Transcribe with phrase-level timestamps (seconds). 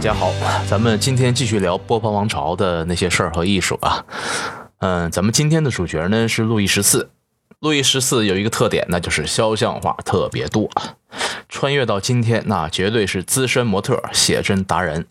[0.00, 0.32] 大家好，
[0.66, 4.02] 咱们今天继续聊波旁王朝的那些事儿和艺术啊。
[4.78, 7.10] 嗯，咱们今天的主角呢是路易十四。
[7.58, 10.70] 路易十四有一个特点，那就是肖像画特别多。
[11.50, 15.04] 穿越到今天，那绝对是资深模特、写真达人。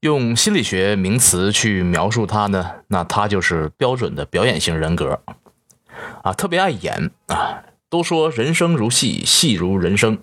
[0.00, 5.20] 用心理学名词去描述他呢，那他就是标准的表演型人格
[6.24, 7.62] 啊，特别爱演啊。
[7.88, 10.18] 都说人生如戏，戏如人生。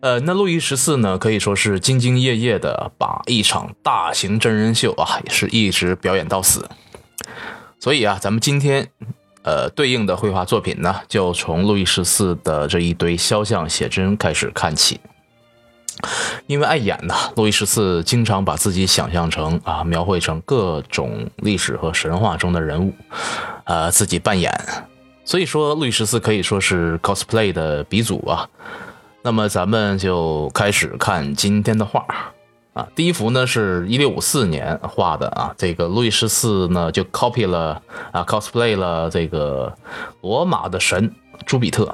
[0.00, 6.68] 呃，那路易十四呢，可以说是兢兢业业的把一场大型真人秀啊，也是一直表演到死。
[7.80, 8.86] 所以啊，咱们今天
[9.42, 15.00] 呃对应的绘画作品呢，就从路易十四的这一堆肖像写真开始看起。
[16.46, 22.92] 因为爱演呢，路易十四经常把自己想象成啊，描绘成各种历史和神话中的人物，
[23.64, 24.52] 呃，自己扮演。
[25.24, 28.46] 所以说，路易十四可以说是 cosplay 的鼻祖啊。
[29.26, 32.06] 那么，咱们就开始看今天的画
[32.74, 32.86] 啊。
[32.94, 37.82] 第一幅呢是一六五四年画的啊，这个路易十四呢就 copy 了
[38.12, 39.76] 啊 cosplay 了这个
[40.20, 41.12] 罗马的神
[41.44, 41.92] 朱比特。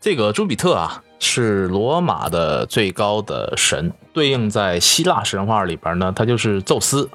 [0.00, 7.08] 这个朱比特啊是罗马的最高的神，对应在希腊神话里边呢，他就是宙斯。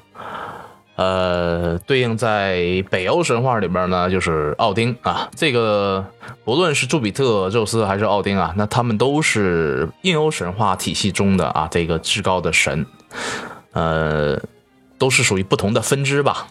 [0.96, 5.28] 呃，对应在北欧神话里边呢，就是奥丁啊。
[5.36, 6.02] 这个
[6.42, 12.86] 不论是朱比特、宙斯还是奥丁啊，那他们都是印欧神话体系中的啊这个至高的神，
[13.72, 14.40] 呃，
[14.96, 16.46] 都是属于不同的分支吧。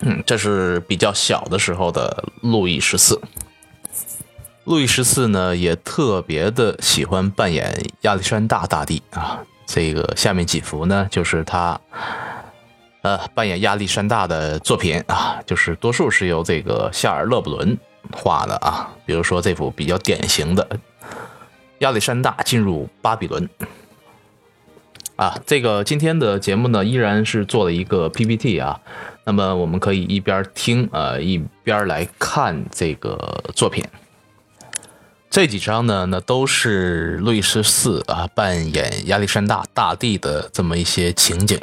[0.00, 3.18] 嗯，这是比较小的时候的路易十四。
[4.64, 9.40] 路易十四呢，也特别的喜欢扮演亚历山大大帝啊。
[9.64, 11.80] 这个下面几幅呢，就是他。
[13.02, 17.76] 呃，扮演亚历山大的作品啊，就是多数是由这个夏尔·勒布伦
[18.12, 18.88] 画的啊。
[19.04, 20.66] 比如说这幅比较典型的
[21.80, 23.48] 亚历山大进入巴比伦
[25.16, 25.36] 啊。
[25.44, 28.80] 这个今天的节目呢，依然是做了一个 PPT 啊。
[29.24, 33.84] 那么我们可以一边听呃，一边来看这个作品。
[35.28, 41.60] 这几张呢，那都是路易十四啊扮演亚历山大大帝的这么一些情景。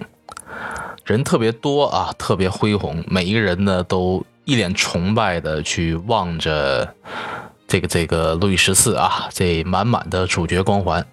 [1.09, 6.93] 人特别多啊，特别恢宏，每一个人呢都一脸崇拜的去望着
[7.67, 11.03] 这个这个路易十四啊，这满满的主角光环。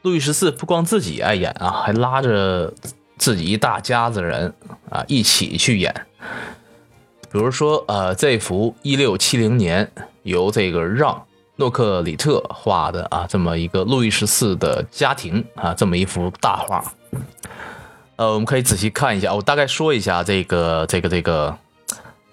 [0.00, 2.72] 路易十四不光自己爱演啊，还拉着
[3.18, 4.50] 自己一大家子人
[4.88, 5.94] 啊一起去演。
[7.30, 9.92] 比如说呃，这幅一六七零年
[10.22, 11.22] 由这个让
[11.56, 16.82] 诺克里特画的啊，这么一个路易十四的家庭啊，这么一幅大画。
[18.20, 21.56] 呃，我们可以仔细看一下，我大概说一下这个这个这个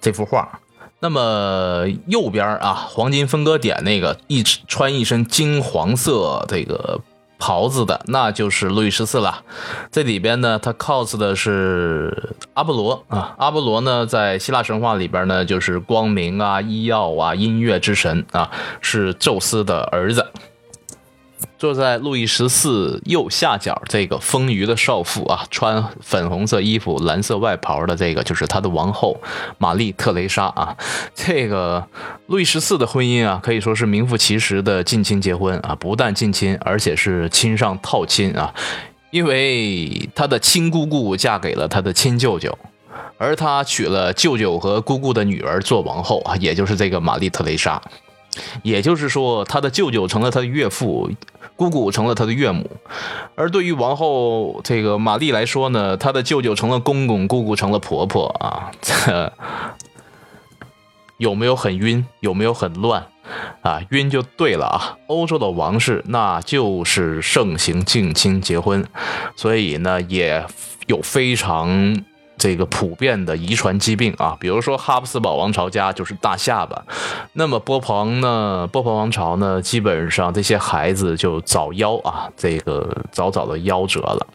[0.02, 0.60] 这幅画。
[1.00, 7.00] 那么右边啊，黄金分割点那个一穿一身金黄色这个
[7.40, 9.42] 袍子的，那就是路易十四了。
[9.90, 13.34] 这里边呢，他 cos 的是阿波罗啊。
[13.38, 20.28] 阿波罗呢，在希腊神话里边呢，就是光明啊、医药啊、音乐之神啊，是宙斯的儿子。
[21.58, 29.20] 坐在路易十四右下角这个丰腴的少妇啊，穿粉红色衣服、蓝色外袍的这个就是他的王后
[29.58, 30.78] 玛丽特蕾莎啊。
[31.16, 31.88] 这个
[32.28, 38.54] 路易十四的婚姻啊，可以说是名副其实的近亲结婚啊，不但近亲，而且是亲上套亲啊。
[39.10, 42.56] 因为他的亲姑姑嫁给了他的亲舅舅，
[43.18, 47.82] 而他娶了舅舅和姑姑的女儿做王后啊，也就是这个玛丽特蕾莎。
[48.62, 51.10] 也就是说，他的舅舅成了他的岳父，
[51.58, 52.70] 姑姑成了他的岳母，
[53.36, 58.72] 而对于王后这个玛丽来说呢，她的舅舅成了公公，姑姑成了婆婆啊，
[61.18, 62.06] 有没有很晕？
[62.20, 63.08] 有没有很乱？
[63.62, 64.98] 啊，晕就对了啊！
[65.08, 68.88] 欧洲的王室那就是盛行近亲结婚，
[69.36, 70.46] 所以呢，也
[70.86, 72.04] 有非常。
[72.38, 76.86] 这个普遍的遗传疾病啊，比如说哈布斯堡王朝家就是大下巴，
[77.34, 84.28] 那么波旁呢，波旁王朝呢，基本上这些孩子就早夭啊，这个早早的夭折了。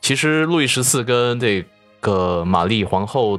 [0.00, 1.64] 其实路易十四跟这
[2.00, 3.38] 个玛丽皇后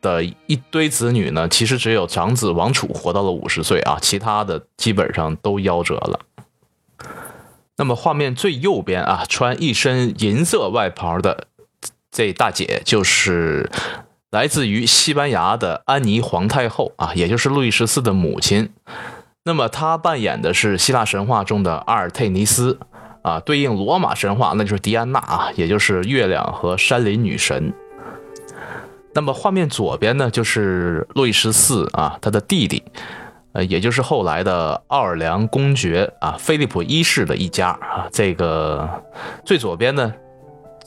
[0.00, 6.20] 的一堆子女呢，其实只有长子王储活到了五十岁啊，其他的基本上都夭折了。
[7.76, 11.47] 那么画面最右边啊，穿一身银色外袍的。
[12.10, 13.70] 这大姐就是
[14.30, 18.70] 来自于西班牙的安妮皇太后啊，也就是路易十四的母亲。
[19.44, 22.78] 那么她扮演的是希腊神话中的阿尔忒尼斯
[23.22, 27.72] 啊，对应罗马神话那就是狄安娜啊，也就是月亮和山林女神。
[29.14, 32.82] 那么画面左边呢，就是路易十四啊，他的弟弟
[33.52, 38.06] 呃，也就是后来的奥尔良公爵啊，菲利普一世的一家啊。
[38.12, 38.88] 这个
[39.44, 40.12] 最左边呢，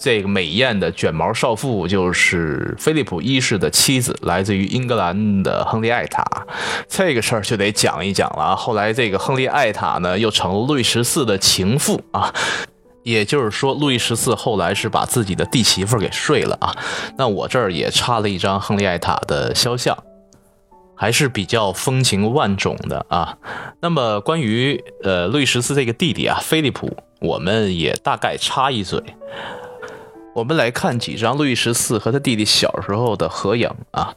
[0.02, 6.26] 这个美艳的卷毛少妇就是菲利普一世的妻子，来自于英格兰的亨利艾塔。
[6.88, 8.56] 这个事儿就得讲一讲了。
[8.56, 12.34] 后来这个亨利艾塔呢，又成了路易十四的情妇啊。
[13.04, 16.76] 也就是说，路易十四后来是把自己的弟媳妇给睡了啊。
[17.20, 19.96] 那我这儿也插了一张亨利艾塔的肖像，
[20.96, 23.38] 还是比较风情万种的啊。
[23.82, 29.00] 那么关于呃路易十四这个弟弟啊，菲利普，我们也大概插一嘴。
[30.34, 34.14] 我们来看几张路易十四和他弟弟小时候的合影啊，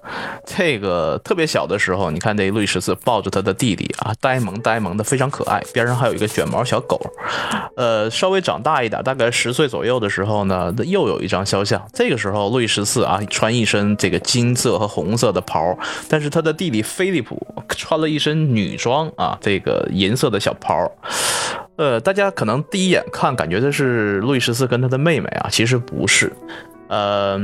[0.46, 5.60] 这个特别小的时候，你看这路易十四抱着他的弟弟啊，呆萌呆萌的，非常可爱。
[5.72, 7.00] 边上还有一个卷毛小狗。
[7.76, 11.84] 呃，稍微长大一点，大概十岁左右的时候呢，又有一张肖像。
[11.92, 15.76] 这个时候，路易十四啊，穿一身这个金色和红色的袍，
[16.08, 20.88] 但是他的弟弟菲利普穿了一身女装啊，这个银色的小袍。
[21.76, 26.32] 呃，大家可能第一眼看感觉这是路易十四跟他的妹妹啊，其实不是。
[26.88, 27.38] 呃，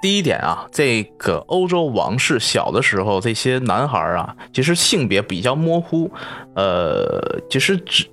[0.00, 6.10] 第一点啊，这个欧洲王室小的时候，这些男孩啊，其实性别比较模糊。
[6.54, 8.06] 呃，其实只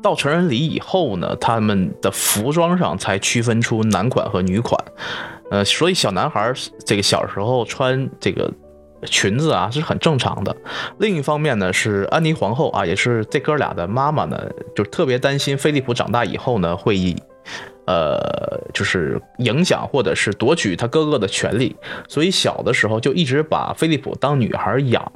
[0.00, 4.78] 到成人礼以后呢，他们的服装上才区分出男款和女款。
[5.50, 6.52] 呃，所以小男孩
[6.86, 8.52] 这个小时候穿这个。
[9.06, 10.54] 裙子啊是很正常的。
[10.98, 14.38] 另一方面呢，是安妮皇后啊，也是这哥俩的妈妈呢，
[14.74, 17.16] 就特别担心菲利普长大以后呢，会，
[17.86, 18.18] 呃，
[18.72, 21.74] 就是影响或者是夺取他哥哥的权利，
[22.08, 25.12] 所以小的时候就一直把菲利普当女孩养。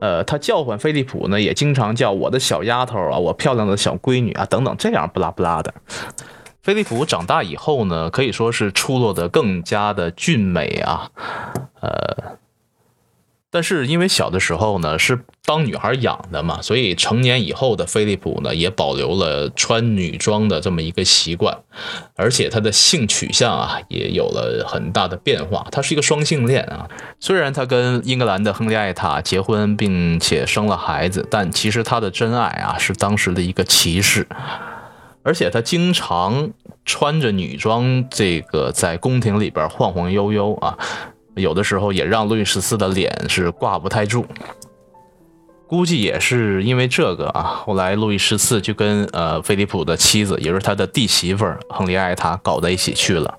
[0.00, 5.72] 呃，他叫唤菲利普呢，也经常叫我的小丫头啊，我漂亮的小闺女啊，等等，这样不拉不拉的。
[6.62, 11.10] 菲利普长大以后呢，可以说是出落得更加的俊美啊，
[11.80, 12.38] 呃。
[13.52, 21.58] 但是因为小的时候呢是当女孩养的嘛，所以成年以后的菲利普呢也保留了穿女装的这么一个习惯，
[22.16, 25.66] 而且他的性取向啊也有了很大的变化。
[25.70, 26.88] 他是一个双性恋啊，
[27.20, 34.26] 虽然他跟英格兰的亨利艾塔结婚并且生了孩子，但其实他的真爱啊是当时的一个骑士，
[35.22, 36.50] 而且他经常
[36.86, 40.78] 穿着女装，这个在宫廷里边晃晃悠悠啊。
[41.34, 44.26] 有的时候也让路易十四的脸是挂不太住，
[45.66, 47.42] 估计也是因为这个啊。
[47.42, 53.34] 后来路易十四就跟呃菲利普的妻子，也就是他的弟媳妇亨利艾塔搞在一起去了。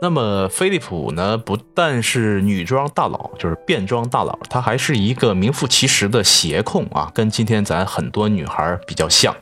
[0.00, 9.34] 那么菲利普呢，不但是女装大佬，就是变装大佬，他还是一个名副其实的鞋控啊，跟今天咱很多女孩比较像。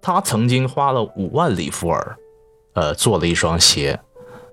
[0.00, 2.16] 他曾经花了五万里弗尔，
[2.74, 3.98] 呃，做了一双鞋。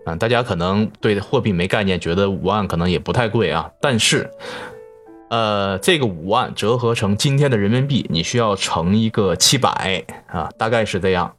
[0.05, 3.69] 啊，大家可能对货币没概念，觉得五万可能也不太贵啊。
[3.81, 4.29] 但是，
[5.29, 11.33] 呃，这个五万折合成今天的人民币，你需要乘一个七百啊，大概是这样。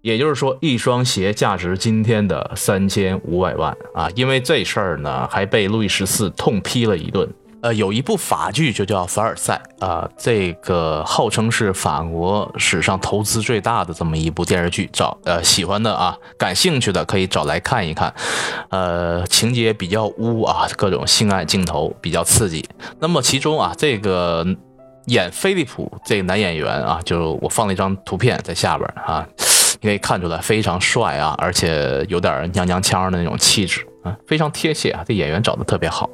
[0.00, 4.08] 也就是说，一双鞋价值今天的三千五百万啊。
[4.14, 7.28] 因为这事儿呢，还被路易十四痛批了一顿。
[7.64, 18.12] 呃，有一部法剧就叫《凡尔赛》啊，这个号称是法国史上投资最大的这么一部电视剧，找呃喜欢的啊，感兴趣的可以找来看一看。
[18.68, 22.68] 呃，情节比较污啊，各种性爱镜头比较刺激。
[23.00, 24.46] 那么其中啊，这个
[25.06, 29.26] 演菲利普这个男演员啊，就我放了一张图片在下边啊，
[29.80, 36.10] 你可以看出来非常帅啊，而且有点娘娘腔的那种气质啊，非常贴切啊，这演员找的特别好。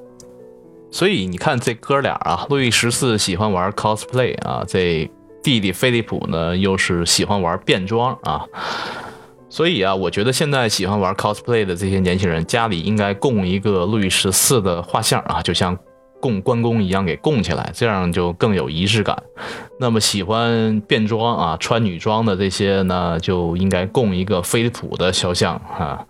[0.91, 5.09] 所以你看这哥俩啊，路易十四喜欢玩 cosplay 啊，这
[5.43, 8.45] 弟弟菲利普呢又是喜欢玩变装啊，
[9.49, 15.79] 所以啊，我觉得现在喜欢玩 cosplay 的这些年轻人家里应该供一个路易十四的画像啊，就像
[16.21, 19.17] 供关公一样给供起来，这样就更有仪式感。
[19.79, 26.05] 那么喜欢变装啊，穿女装的这些呢，就应该供一个菲利普的肖像啊。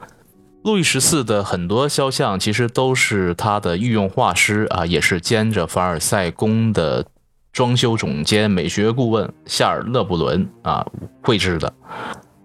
[0.63, 7.05] 路易十四的很多肖像其实都是他的御用画师啊，也是兼着凡尔赛宫的
[7.51, 10.87] 装修总监、美学顾问夏尔勒布伦啊
[11.23, 11.73] 绘制的。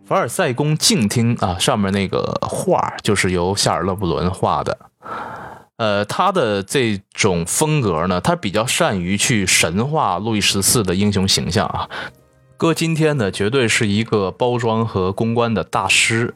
[0.05, 4.77] 凡尔赛宫镜厅啊，上面那个画就是由夏尔勒布伦画的。
[5.77, 11.89] 呃，他的这种风格呢，他比较善于去神化路易十四的英雄形象啊。
[12.65, 16.34] 哥今天呢，绝对是一个包装和公关的大师。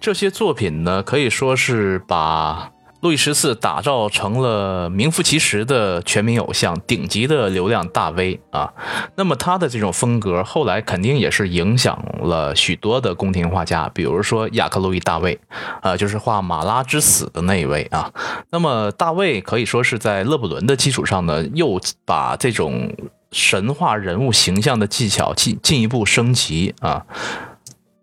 [0.00, 2.70] 这些作品呢，可以说是把
[3.02, 8.72] 路易十四打造成了名副其实的全民偶像，顶级的流量大 V 啊。
[9.16, 15.36] 那么他的这种风格后来肯定也是影响了许多的宫廷画家，比如说雅克·路易·大卫，
[15.80, 18.12] 啊，就是画《马拉之死》的那一位啊。
[18.50, 22.94] 那么大卫可以说是在勒布伦的基础上呢，又把这种
[23.32, 27.04] 神话人物形象的技巧进进一步升级啊。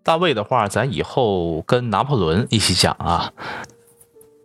[0.03, 3.31] 大卫的画，咱以后跟拿破仑一起讲啊。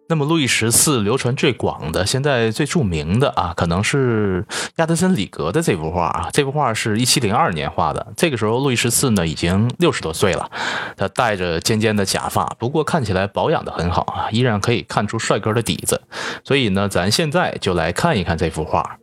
[0.06, 4.44] 那么，路易十四流传最广的、现在最著名的啊，可能是
[4.76, 6.28] 亚德森·里格的这幅画啊。
[6.30, 10.50] 这幅画是一七零二年画的，这个时候路易十四呢已经六十多岁了，
[10.96, 16.02] 他戴着尖尖的假发，不过看起来保养的很好啊，依然可以看出帅哥的底子。
[16.44, 18.98] 所以呢，咱现在就来看一看这幅画。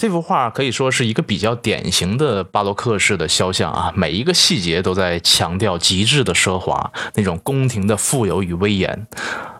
[0.00, 9.06] 这幅画可以说是一个比较典型的巴洛克式的肖像啊，每一个细节都在强调极致的奢华，那种宫廷的富有与威严，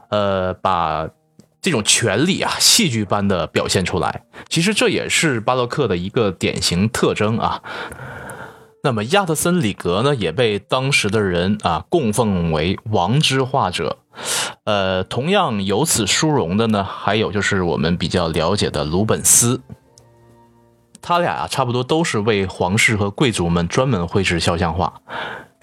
[0.09, 1.07] 呃，把
[1.61, 4.23] 这种权力啊戏剧般的表现出来。
[4.49, 7.61] 其实这也是巴洛克的一个典型特征啊。
[8.83, 13.99] 那么亚特森·里格呢，也被当时的人啊供奉为王之画者。
[14.65, 19.61] 呃，同样有此殊荣的呢，还有就是我们比较了解的鲁本斯。
[21.03, 25.01] 他俩啊，差不多都是为皇室和贵族们专门绘制肖像画。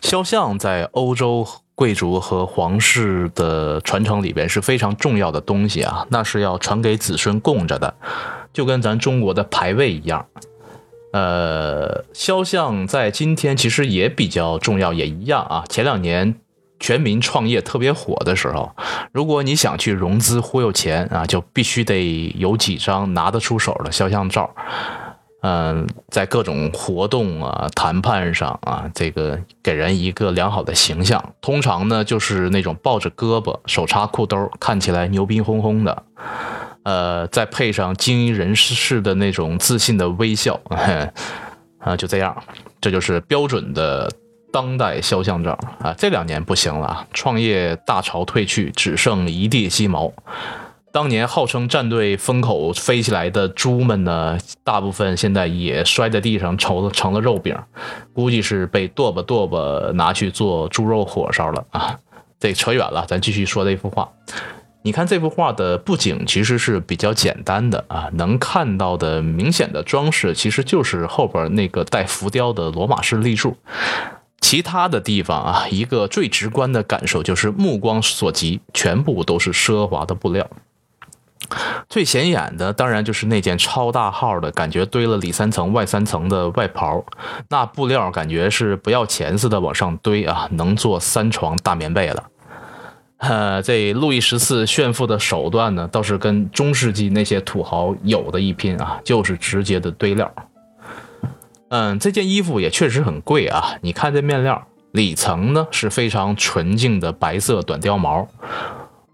[0.01, 7.93] 肖像在欧洲贵族和皇室的传承里边是非常重要的东西啊，那是要传给子孙供着的，
[8.53, 10.25] 就跟咱中国的牌位一样。
[11.13, 15.63] 呃，肖像在今天其实也比较重要，也一样啊。
[15.67, 16.35] 前两年
[16.79, 18.75] 全民创业特别火的时候，
[19.11, 24.53] 如果你想去融资忽悠钱啊，就必须得有几张拿得出手的肖像照。
[25.41, 31.23] 嗯，在各种活动啊、谈判上啊，这个给人一个良好的形象。
[31.41, 36.03] 通常呢，就是那种抱着胳膊、手插裤兜，看起来牛逼哄哄的。
[36.83, 40.59] 呃，再配上精英人士的那种自信的微笑，
[41.79, 42.35] 啊，就这样，
[42.81, 44.11] 这就是标准的
[44.51, 45.93] 当代肖像照啊。
[45.97, 50.11] 这两年不行了，创业大潮退去，只剩一地鸡毛。
[50.91, 57.55] 当年号称战队风口飞起来的猪们呢，大部分现在也摔在地上，成了成了肉饼，
[58.13, 61.99] 估计是被剁吧剁吧拿去做猪肉火烧了啊！
[62.39, 64.09] 这扯远了，咱继续说这幅画。
[64.81, 73.55] 你看这幅画的布景其实是比较简单的啊，能看到的明显的装饰其实就是后边那个带浮雕的罗马式立柱，
[74.39, 80.49] 其他的地方啊，一个最直观的感受就是目光所及，全部都是奢华的布料。
[81.87, 87.03] 最显眼的当然就是那件超大号的，感觉堆了里三层外三层的外袍，
[87.49, 92.23] 那布料感觉是不要钱似的往上堆啊，能做三床大棉被了。
[93.17, 100.31] 呃，这路易十四炫富的手段呢，倒是跟中世纪那些土豪有的一拼啊，就是直接的堆料。
[101.69, 108.27] 嗯，这件衣服也确实很贵啊，你看这面料，里层呢是非常纯净的白色短貂毛。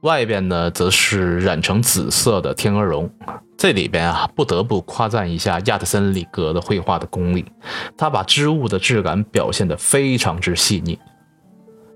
[0.04, 3.10] 外边呢，则是染成紫色的天鹅绒。
[3.58, 7.46] 这里边啊，不得不夸赞一下亚特森·里格的绘画的功力，
[7.98, 11.00] 他把织物的质感表现得非常之细腻。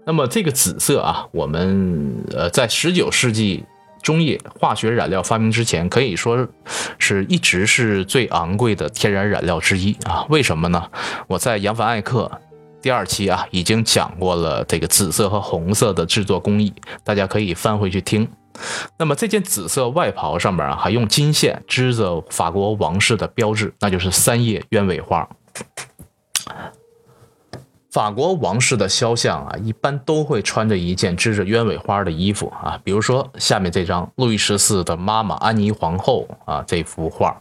[0.06, 3.66] 那么这个紫色啊，我们呃，在十九世纪
[4.02, 6.48] 中叶化学染料发明之前，可以说
[6.98, 10.26] 是一直是最昂贵的天然染料之一啊。
[10.30, 10.90] 为什么呢？
[11.28, 12.32] 我在扬凡艾克。
[12.88, 18.26] 第二期啊，已经讲过了这个紫色和红色的制作工艺，大家可以翻回去听。
[18.98, 25.28] 那么这件紫色外袍上面啊，还用金线织着法国王室的标志，那就是三叶鸢尾花。
[27.92, 37.38] 法国王室的肖像啊，一般都会穿着一件织着鸢尾花的衣服啊，比如说下面这张路易十四的妈妈安妮皇后啊这幅画。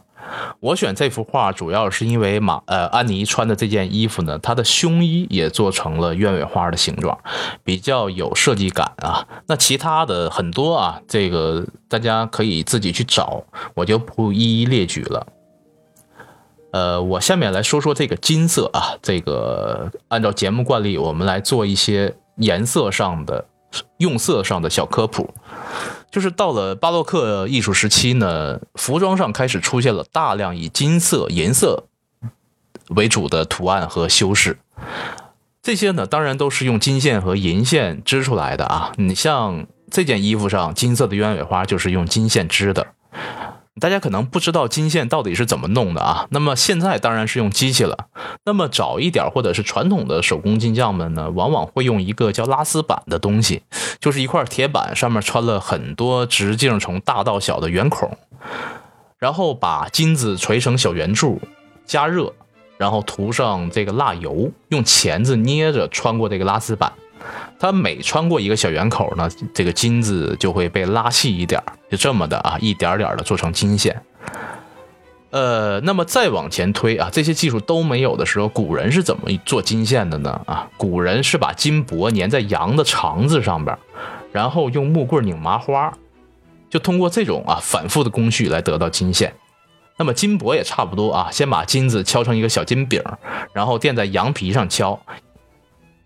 [0.59, 7.17] 我选这幅画主要是因为马呃安妮穿的这件衣服呢，她的胸衣也做成了鸢尾花的形状，
[7.63, 9.27] 比较有设计感啊。
[9.47, 13.43] 那其他的很多啊，这个大家可以自己去找，
[13.75, 15.27] 我就不一一列举了。
[16.71, 23.45] 呃，我下面来说说这个金色啊，这个按照节目惯例，我们来做一些颜色上的、
[23.97, 25.33] 用色上的小科普。
[26.09, 31.85] 就是到了巴洛克艺术时期呢，服装上开始出现了大量以金色、银色
[32.89, 34.57] 为主的图案和修饰。
[35.61, 38.93] 这些呢，当然都是用金线和银线织出来的啊。
[38.95, 42.87] 你像这件衣服上金色的鸢尾花，就是用金线织的。
[43.79, 46.27] 大家可能不知道金线到底是怎么弄的啊？
[46.31, 48.07] 那么现在当然是用机器了。
[48.45, 53.61] 那么早一点或者是传统的手工金匠们呢，往往会用一个叫拉丝板的东西，
[53.99, 58.17] 就是一块铁板上面穿了很多直径从大到小的圆孔，
[59.19, 61.39] 然后把金子锤成小圆柱，
[61.85, 62.33] 加热，
[62.77, 66.93] 然后涂上这个蜡油，用钳子捏着穿过这个拉丝板。
[67.59, 74.01] 它每穿过一个小圆口呢，这个金子就会被拉细一点，就这么的啊，一点点的做成金线。
[75.29, 80.41] 呃，那么再往前推啊，这些技术都没有的时候，古人是怎么做金线的呢？
[80.45, 83.77] 啊，古人是把金箔粘在羊的肠子上边，
[84.31, 85.93] 然后用木棍拧麻花，
[86.69, 89.33] 就通过这种啊反复的工序来得到金线。
[89.97, 93.03] 那么金箔也差不多啊，先把金子敲成一个小金饼，
[93.51, 94.97] 然后垫在羊皮上敲。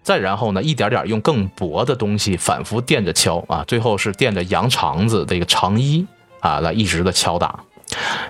[0.03, 6.05] 再然后呢，一点点用更薄的东西反复垫着敲啊，最后是垫着羊肠子这个肠衣
[6.39, 7.63] 啊来一直的敲打，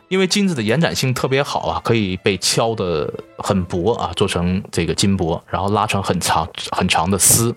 [0.09, 7.55] 因为金子的延展性特别好啊，可以被敲的很薄啊，做成这个金箔，然后拉成很长很长的丝。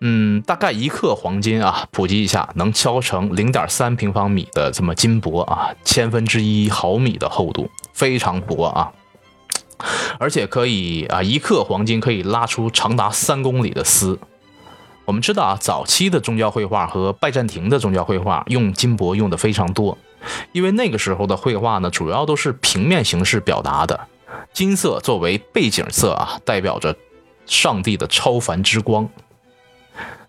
[0.00, 8.92] 嗯，大概一克黄金啊，普及一下，能敲成零点三平方米的这么金箔啊，千分之一毫米的厚度，非常薄啊。
[10.18, 14.18] 而且可以啊，一克黄金可以拉出长达三公里的丝。
[15.04, 19.96] 我们知道啊，早期的宗教绘画和拜占庭的宗教绘画用金箔用的非常多，
[20.52, 24.08] 因为那个时候的绘画呢，主要都是平面形式表达的，
[24.52, 26.96] 金色作为背景色啊，代表着
[27.46, 29.08] 上帝的超凡之光，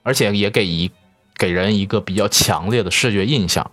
[0.04, 0.92] 而且也给一
[1.38, 3.72] 给人一个比较强烈的视觉印象。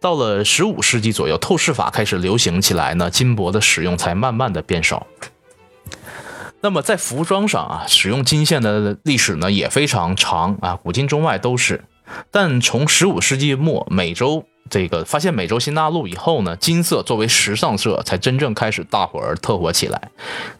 [0.00, 5.06] 到了十五世纪左右，透视法开始流行起来呢，金箔的使用才慢慢的变少。
[6.60, 11.84] 那么在服装上啊，使用金线的历史呢也非常长啊，古今中外都是。
[12.30, 14.44] 但从十五世纪末，美洲。
[14.68, 20.10] 这个发现美洲新大陆以后呢，金色作为时尚色才真正开始大火而特火起来。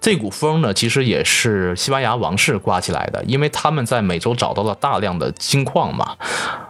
[0.01, 6.17] 这股风呢，其实也是西班牙王室刮起来的，因为他们在美洲找到了大量的金矿嘛，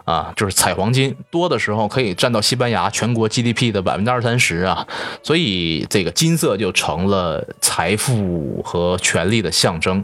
[0.05, 4.87] 啊，就是采黄金多的时候可以占到西班牙全国 GDP 的百分之二三十啊，
[5.21, 10.03] 所以这个金色就成了财富和权力的象征。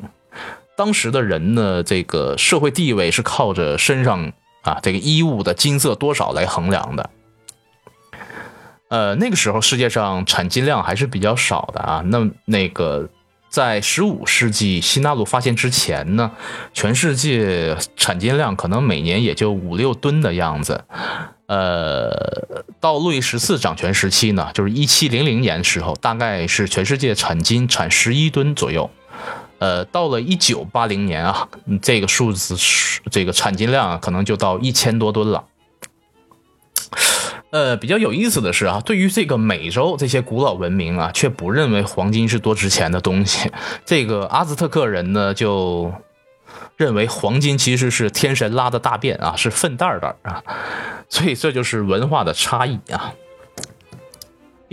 [0.78, 4.32] 当时的人呢，这个社会地位是靠着身上
[4.64, 7.10] 啊这个衣物的金色多少来衡量的。
[8.90, 12.04] 呃，那个时候世界上产金量还是比较少的啊。
[12.06, 13.10] 那那个
[13.50, 16.32] 在十五世纪新大陆发现之前呢，
[16.74, 20.84] 全世界产金量可能每年也就五六吨的样子。
[21.48, 22.12] 呃，
[22.80, 28.90] 到路易十四掌权时期呢，就是一七零零年时候，大概是全世界产金产十一吨左右。
[29.64, 31.48] 呃，到了一九八零年啊，
[31.82, 32.54] 这个数字
[33.10, 35.46] 这个产金量啊可能就到一千多吨了。
[37.52, 43.50] 呃，比较有意思的是啊，对于这个美洲这些古老文明啊，却不认为黄金是多值钱的东西。
[43.86, 45.94] 这个阿兹特克人呢，就
[46.76, 50.44] 认为黄金其实是天神拉的大便啊，是粪蛋蛋啊。
[51.08, 53.14] 所以这就是文化的差异啊。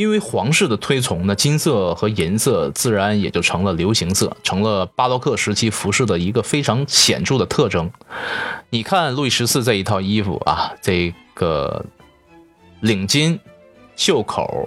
[0.00, 7.90] 因为皇室的推崇呢，金色和银色自然也就成了流行色，成了巴洛克时期服饰的一个非常显著的特征。
[8.70, 11.84] 你看路易十四这一套衣服啊，这个。
[12.80, 13.38] 领巾、
[13.94, 14.66] 袖口、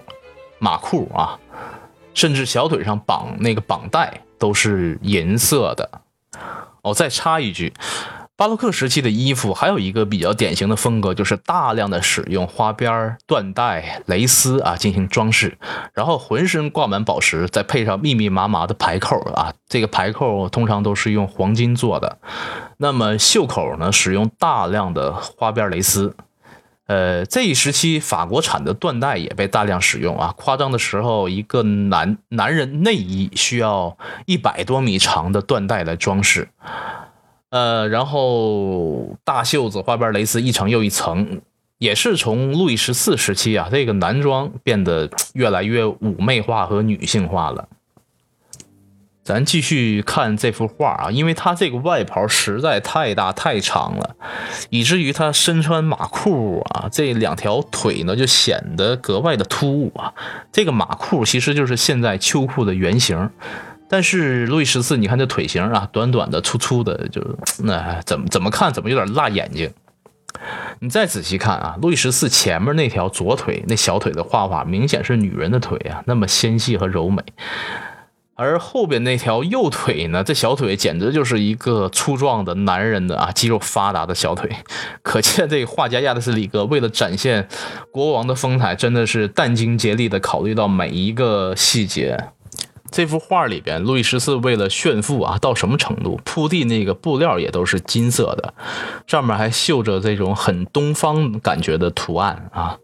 [0.60, 1.40] 马裤啊，
[2.14, 5.90] 甚至小腿上绑那个绑带都是银色的。
[6.84, 7.74] 哦，再插一句，
[8.36, 15.56] 巴洛克时期的衣服还有一个比较典型的风格，就是大量的使用花边、缎带、蕾丝啊进行装饰，
[15.94, 19.54] 然后浑身挂满宝石，再配上密密麻麻的排扣啊。
[19.68, 22.18] 这个排扣通常都是用黄金做的。
[22.78, 26.16] 那么袖口呢，使用大量的花边蕾丝。
[26.88, 30.34] 呃，这一时期法国产的缎带也被大量使用啊。
[30.36, 36.50] 夸张的时候，一个男男人内衣需要一百多米长的缎带来装饰。
[37.54, 41.40] 呃，然后大袖子、花边蕾丝一层又一层，
[41.78, 47.70] 也是从路易十四时期啊，这个男装变得越来越妩媚化和女性化了。
[49.24, 54.16] 咱继续看这幅画啊，因为他这个外袍实在太大太长了，
[54.72, 60.12] 以至于他身穿马裤啊，这两条腿呢就显得格外的突兀啊。
[60.52, 63.30] 这个马裤其实就是现在秋裤的原型，
[63.94, 67.22] 但是路易十四，你看这腿型啊，短短的、粗粗的，就
[67.64, 69.72] 那怎么怎么看怎么有点辣眼睛。
[70.80, 77.22] 你再仔细看啊，路易十四前面那条左腿那小腿的画法，明显是女人的腿啊，那么纤细和柔美。
[78.36, 84.50] 而后边那条右腿呢，这小腿简直就是一个粗壮的男人的啊，肌肉发达的小腿。
[85.04, 87.48] 可见这画家亚的斯里格为了展现
[87.92, 92.18] 国王的风采，真的是殚精竭虑的考虑到每一个细节。
[92.94, 96.22] 这幅画里边，路易十四为了炫富啊，到什么程度？
[96.24, 98.54] 铺地那个布料也都是金色的，
[99.08, 102.78] 上面还绣着这种很东方感觉的图案啊。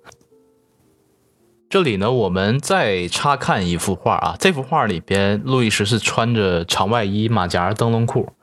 [1.70, 4.36] 这里呢，我们再插看一幅画啊。
[4.40, 8.34] 这幅画里边，路易十四穿着长外衣、马甲、灯笼裤。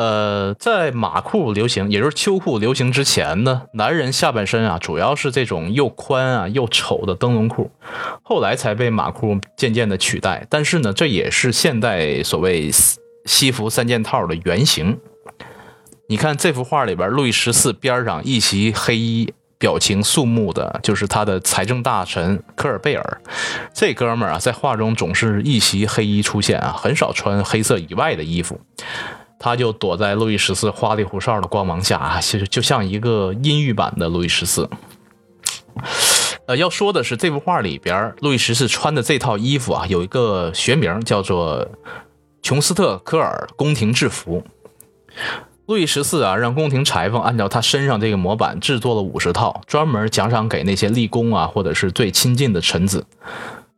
[0.00, 7.70] 呃，在马裤流行，也就是秋裤流行之前呢，男人下半身啊，主要是这种又宽啊又丑的灯笼裤，
[8.22, 10.46] 后来才被马裤渐渐的取代。
[10.48, 12.70] 但是呢，这也是现代所谓
[13.26, 14.98] 西服三件套的原型。
[16.08, 19.34] 你看这幅画里边，路易十四边上一袭黑衣。
[19.58, 23.20] 表情肃穆的，就是他的财政大臣科尔贝尔。
[23.74, 28.58] 这哥们儿啊，在画中总是一袭黑衣出现啊，很少穿黑色以外的衣服。
[29.42, 34.68] 他就躲在路易十四花里胡哨的光芒下啊，其实就像一个阴郁版的路易十四。
[36.44, 41.66] 呃，要说的是，这幅画里边，路易十四穿的这套衣服啊，有一个学名叫做
[42.42, 44.44] 琼斯特科尔宫廷制服。
[45.64, 53.06] 路易十四啊，让宫廷裁缝按照他身上这个模板制作了五十套，专门奖赏给那些立功啊，或者是最亲近的臣子。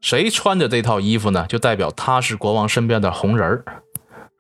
[0.01, 3.65] 谁穿着这套衣服呢，就代表他是国王身边的红人儿。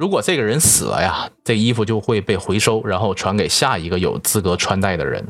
[0.02, 5.24] 如果这个人死了呀，这衣服就会被回收，然后传给下一个有资格穿戴的人。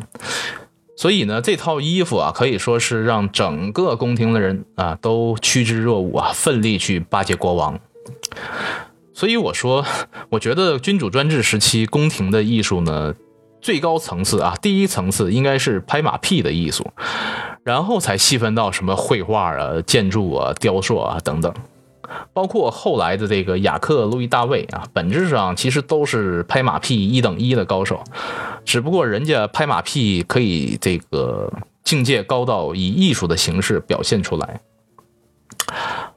[0.97, 7.79] 所以呢，这套衣服啊，可以说是让整个宫廷的人啊都趋之若鹜啊，奋力去巴结国王。
[9.13, 9.85] 所以我说，
[10.31, 13.13] 我觉得君主专制时期宫廷的艺术呢，
[13.61, 16.91] 最高层次啊，第一层次应该是拍马屁的艺术，
[17.63, 21.53] 然后才细分到什么绘画啊、建筑啊、雕塑啊等等，
[22.33, 28.03] 包括后来的这个雅克·路易·大卫啊，本质上其实都是拍马屁一等一的高手，
[28.65, 31.53] 只不过人家拍马屁可以这个
[31.85, 34.61] 境界高到以艺术的形式表现出来。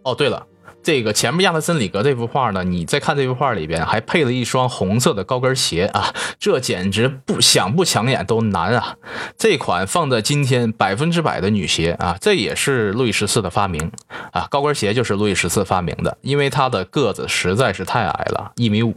[0.04, 0.46] 哦，对了。
[0.86, 8.96] 这个前面亚特森里格这幅画呢，你再看这幅画里边还配了一双红色的高跟鞋啊，这简直不想不抢眼都难啊！
[9.36, 13.92] 这款放在今天百分之百的女鞋啊，这也是路易十四的发明
[14.32, 18.94] 啊，高跟鞋就是路易十四发明的，因为他的个子实在是太矮了，一米五，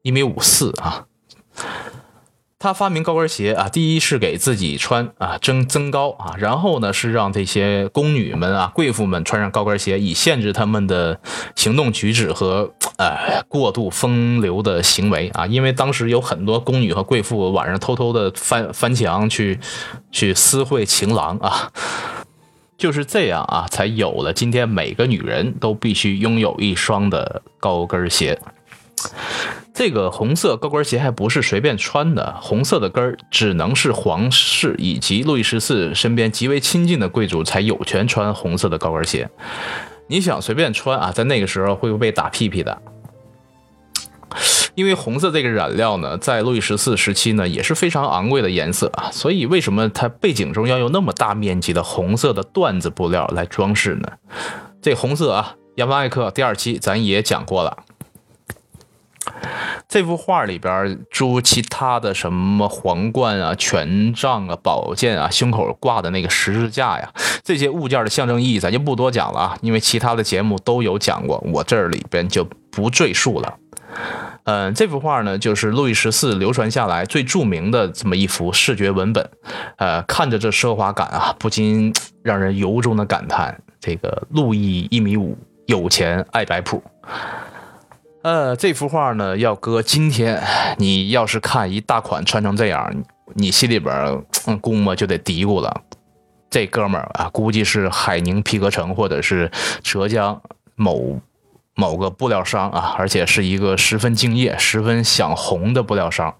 [0.00, 1.04] 一米五四啊。
[2.60, 11.20] 他发明高跟鞋啊，第一是给自己穿啊增增高啊，然后呢是让这些宫女们啊、贵妇们穿上高跟鞋，以限制他们的
[11.54, 15.46] 行动举止和呃过度风流的行为啊。
[15.46, 19.60] 因为当时有很多宫女和贵妇晚上偷偷的翻翻墙去
[20.10, 21.70] 去私会情郎啊，
[22.76, 28.36] 就是这样啊，才有了今天每个女人都必须拥有一双的高跟鞋。
[29.78, 39.30] 这个红色高跟鞋还不是随便穿的，红色的跟儿只能是皇室以及路易十四身边极为亲近的贵族才有权穿红色的高跟鞋。
[40.08, 42.76] 你想随便穿啊，在那个时候会被打屁屁的？
[44.74, 54.08] 因为红色这个染料呢，在路易十四时期呢也是非常昂贵的颜色啊，所以为什么它背景中要用那么大面积的红色的缎子布料来装饰呢？
[54.82, 57.84] 这红色啊，亚凡艾克第二期咱也讲过了。
[59.88, 67.10] 这幅画里边诸其他的什么皇冠啊、权杖啊、宝剑啊、胸口挂的那个十字架呀，
[67.42, 73.54] 这些物件的象征意义咱就不多讲了啊，因为其他的节目都有讲过，我这里边就不赘述了。
[74.44, 79.30] 嗯，这幅画呢，就是路易十四流传下来最著名的这么一幅视觉文本。
[79.76, 85.36] 呃，看着这奢华感啊，不禁让人由衷的感叹：这个路易一米五，
[85.66, 86.82] 有钱爱摆谱。
[88.22, 90.42] 呃，这幅画呢，要搁今天，
[90.76, 92.92] 你要是看一大款穿成这样，
[93.34, 94.22] 你心里边，
[94.60, 95.82] 估摸就得嘀咕了，
[96.50, 99.50] 这哥们儿啊，估计是海宁皮革城或者是
[99.82, 100.42] 浙江
[100.74, 101.20] 某
[101.74, 106.34] 某个布料商啊，而且是一个十分敬业、十分想红的布料商。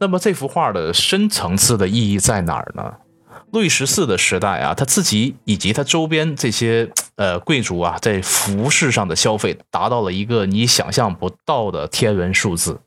[0.00, 2.92] 那么这幅画的深层次的意义在哪儿呢？
[3.52, 12.80] 路易十四的时代啊，他自己以及他周边这些呃贵族啊，在服饰上的消费达到了一个你想象不到的天文数字。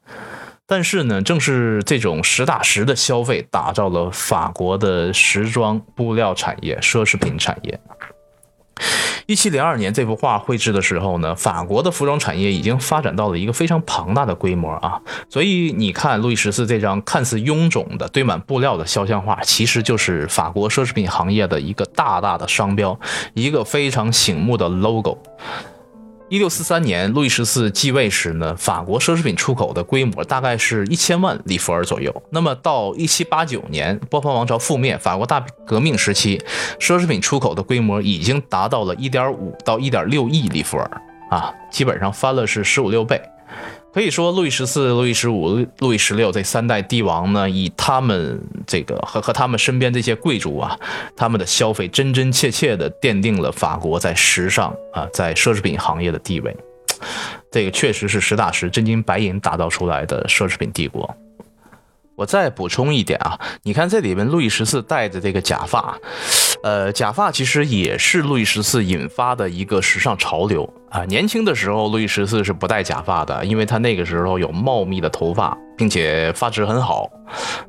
[0.66, 7.80] 但是呢，正是这种实打实的消费，打造了法国的时装布料产业、奢侈品产业。
[9.28, 23.00] 一七零二年这幅画绘制的时候呢，法国的服装产业已经发展到了一个非常庞大的规模啊，所以你看路易十四这张看似臃肿的堆满布料的肖像画，其实就是法国奢侈品行业的一个大大的商标，
[23.34, 25.18] 一个非常醒目的 logo。
[26.28, 32.12] 一六四三年，路易十四继位时呢，法国奢侈品出口的规模大概是一千万里弗尔左右。
[32.32, 36.42] 那么到一七八九年，波旁王朝覆灭，法国大革命时期，
[36.80, 43.22] 奢侈品出口的规模已经达到了一点五到一点六亿里弗尔啊，基本上翻了是十五六倍。
[43.96, 50.78] 可以说，路易十四、路易十五、路易十六这三代帝王呢，以他们这个和和他们身边这些贵族啊，
[51.16, 56.54] 他们的消费真真切切的奠定了法国在时尚啊，在奢侈品行业的地位。
[57.50, 61.16] 这个确实是实打实真金白银打造出来的奢侈品帝国。
[62.16, 65.98] 我再补充一点啊，你看这里面路易十四戴的这个假发。
[66.64, 71.04] 呃，假发其实也是路易十四引发的一个时尚潮流啊。
[71.06, 77.08] 年轻的时候，路易十四是不戴假发的，因为他那个时候有茂密的头发，并且发质很好。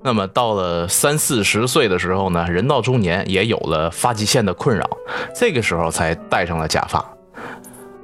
[0.02, 4.88] 那么到了三四十岁的时候呢，人到中年也有了发际线的困扰，
[5.34, 7.04] 这个时候才戴上了假发。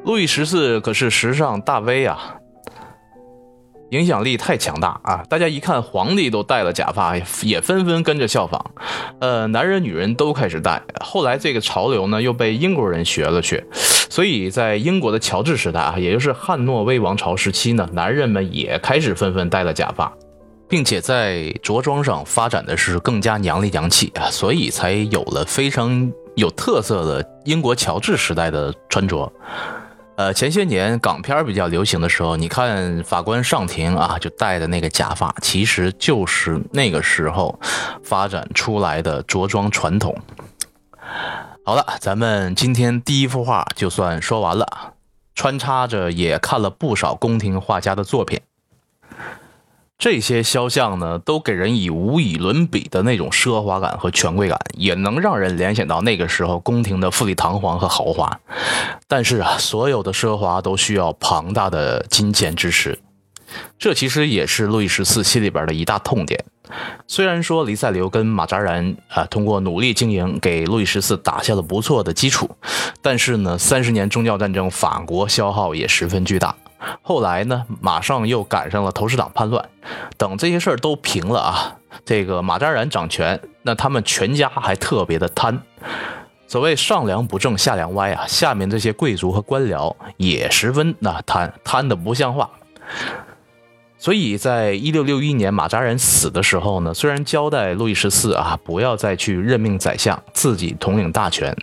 [0.05, 2.35] 路易十四可是时尚大 V 啊。
[3.93, 5.23] 影响力太强大啊！
[5.29, 8.59] 大家一看皇帝都戴了假发，也纷纷跟着效仿。
[9.21, 10.83] 呃，男人女人都开始戴。
[11.05, 13.63] 后来这个潮流呢，又被英国人学了去。
[14.09, 20.11] 所以在英国的乔治时代啊，也就是汉诺威王朝时期呢，男人们也开始纷纷戴了假发，
[20.67, 29.31] 并且在着装上发展的是更加娘里娘气啊，所以才有了非常有特色的英国乔治时代的穿着。
[30.23, 37.59] 呃，前些年港片比较流行的时候，你看法官上庭啊，就戴的那个假发，其实就是那个时候
[38.05, 40.17] 发展出来的着装传统。
[41.65, 44.93] 好了，咱们今天第一幅画就算说完了，
[45.35, 48.39] 穿插着也看了不少宫廷画家的作品。
[50.03, 58.41] 这些肖像呢，都给人以无以伦比的那种奢华感和权贵感，也能让人联想到那个时候宫廷的富丽堂皇和豪华。
[59.07, 62.99] 但是啊，所有的奢华都需要庞大的金钱支持，
[63.79, 66.45] 这其实也是路易十四心里边的一大痛点。
[67.07, 72.51] 虽然说黎塞留跟马扎然啊，通过努力经营给路易十四打下了不错的基础，
[73.01, 76.57] 但是呢，三十年宗教战争，法国消耗也十分巨大。
[77.01, 79.69] 后来呢，马上又赶上了投石党叛乱，
[80.17, 85.63] 等这些事儿都平了啊，这个马扎然掌权，那他们全家还特别的贪。
[86.47, 92.51] 所谓上梁不正下梁歪啊，下面这些贵族和官僚也十分那贪，贪的不像话。
[93.97, 101.57] 所以在一六六一年马扎然死的时候呢，虽然交代路易十四啊不要再去任命宰相，自己统领大权。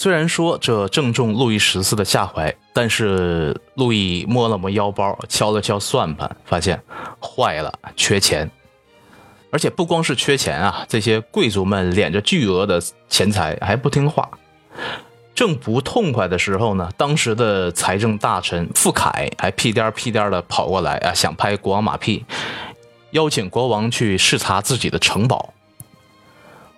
[0.00, 6.80] 虽然说这正中路易十四的下怀，但是路易摸了摸腰包，敲了敲算盘，发现
[7.20, 8.48] 坏了，缺钱。
[9.50, 14.30] 而且不光是缺钱啊，这些贵族们敛着巨额的钱财还不听话。
[15.34, 22.24] 正不痛快的时候呢，当时的财政大臣傅凯还屁颠屁颠的跑过来啊，想拍国王马屁，
[23.10, 25.52] 邀请国王去视察自己的城堡。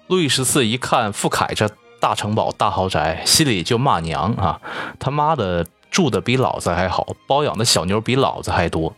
[0.06, 1.68] 路易十四一看傅凯这。
[2.00, 4.58] 大城堡、大豪宅，心里就骂娘啊！
[4.98, 8.92] 他妈的，住的比老子还好，包养的小妞比老子还多。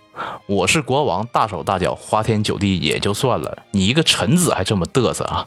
[0.47, 5.47] 我是国王，大手大脚、花天酒地也就算了，你一个臣子还这么嘚瑟啊！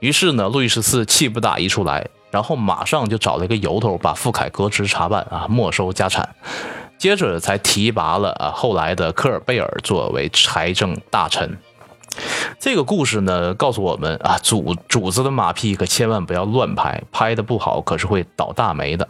[0.00, 6.28] 于是呢，路易十四气不打一处来，然后马上就找了一个由头，把傅凯革职查办啊，没收家产，
[6.98, 11.56] 接着才提拔了啊后来的科尔贝尔作为财政大臣。
[12.58, 19.08] 这个故事呢，告诉我们啊，主主子的马屁可千万不要乱拍，拍的不好可是会倒大霉的。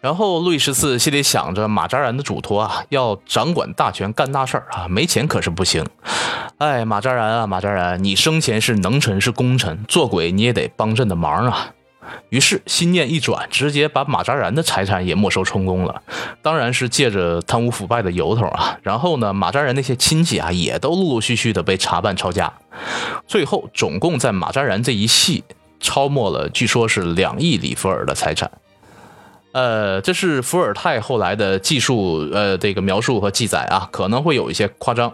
[0.00, 5.86] 然后路易十四心里想着，马扎然的嘱托啊，要掌管大权，干大事儿啊，没钱可是不行。
[6.58, 11.72] 哎，马扎然啊，马扎然，你生前是能臣，是功臣，做鬼你也得帮朕的忙啊。
[12.28, 16.02] 于是心念一转，直接把马扎然的财产也没收充公了，
[16.42, 18.78] 当然是借着贪污腐败的由头啊。
[18.82, 22.52] 然后呢，马扎然那些亲戚啊，也都陆陆续续的被查办抄家，
[23.26, 25.44] 最后总共在马扎然这一系
[25.80, 28.50] 抄没了，据说是两亿里弗尔的财产。
[29.52, 35.12] 呃，这是伏尔泰后来的技术呃这个描述和记载啊，可能会有一些夸张。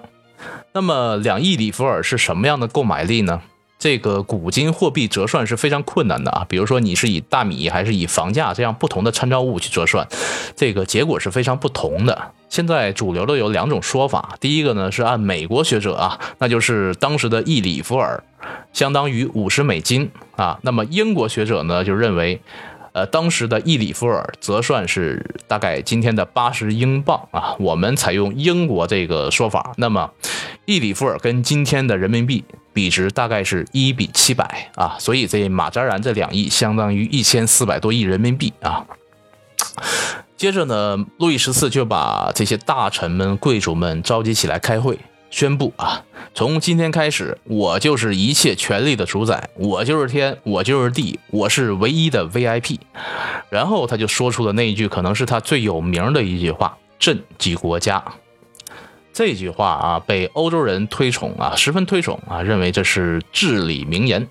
[0.72, 3.40] 那么两亿里弗尔是什么样的购买力呢？
[3.82, 10.06] 这个古今货币折算是非常困难的啊，比如说你是以大米还是以房价这样不同的参照物去折算，
[10.54, 12.30] 这个结果是非常不同的。
[12.48, 18.22] 现在主流的有两种说法，第一个呢是按美国学者啊，那就是当时的一里弗尔
[18.72, 22.40] 相当于五十美金啊，那么英国学者呢就认为。
[22.94, 27.56] 呃，当时的一里弗尔折算是大概今天的八十英镑啊。
[27.58, 30.10] 我们采用英国这个说法，那么
[30.64, 34.96] 一里夫尔跟今天的人民币比值大概是一比七百啊。
[34.98, 38.86] 所以这马扎然这两亿相当于一千四百多亿人民币啊。
[40.36, 44.98] 接着呢，路易十四就把这些大臣们、贵族们召集起来开会，
[45.30, 52.78] 宣布啊，从今天开始，我就是一切权力的主宰，我就是天，我就是地，我是唯一的 VIP。
[53.50, 58.02] 然后他就说出了那一句，可能是他最有名的一句话：“朕即国家。”
[59.12, 64.26] 这句话啊，被欧洲人推崇啊，十分推崇啊，认为这是至理名言。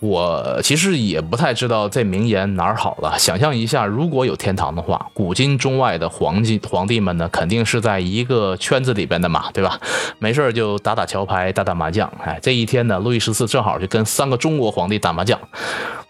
[0.00, 3.18] 我其实也不太知道这名言哪儿好了。
[3.18, 9.78] 想象一下，如果有天堂的话，古今中外的皇帝皇帝们呢，肯定是在一个圈子里边的嘛，对吧？
[10.18, 12.10] 没事就打打桥牌，打打麻将。
[12.24, 15.38] 哎，这一天呢，路易十四正好就跟三个中国皇帝打麻将。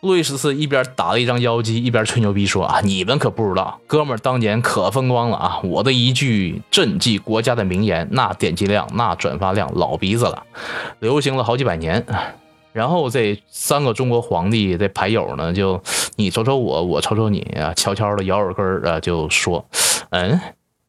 [0.03, 5.61] 路易十四一边打了一张妖姬，一边吹牛逼说啊：“你们可不知道，哥们儿当年可风光了啊！
[5.62, 10.42] 我的一句赈济国家的名言，那点击量、那转发量老鼻子了，
[11.00, 12.03] 流行了好几百年。”
[12.72, 15.83] 然后这三个中国皇帝这牌友呢，就
[16.16, 19.64] 你瞅瞅我，我瞅瞅你啊，悄悄的摇耳根儿啊，就说
[20.11, 20.40] ：“嗯，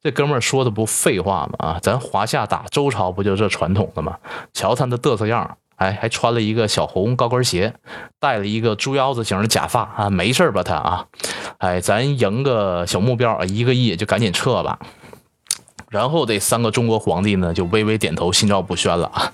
[0.04, 1.70] 这哥们儿说的不废话吗？
[1.70, 4.18] 啊，咱华夏打周朝不就这传统的吗？
[4.54, 7.74] 瞧他那嘚瑟样，哎，还穿了一个小红高跟鞋，
[8.20, 11.06] 戴了一个猪腰子型的假发啊，没事吧他啊？
[11.58, 14.78] 哎，咱赢个小目标啊一个亿就赶紧撤吧。”
[15.90, 19.32] 然后这三个中国皇帝呢，就微微点头，心照不宣了啊。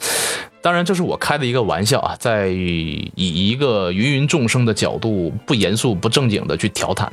[0.67, 7.10] 当然，这是我开的一个玩笑啊，在以一个芸芸众生的角度，不严肃、不正经的去调侃。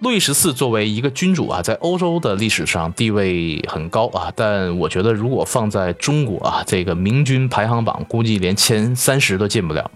[0.00, 9.90] 路易十四作为一个君主啊，在欧洲的历史上地位很高啊，但我觉得如果放在中国啊，这个明君排行榜估计连前三十都进不了。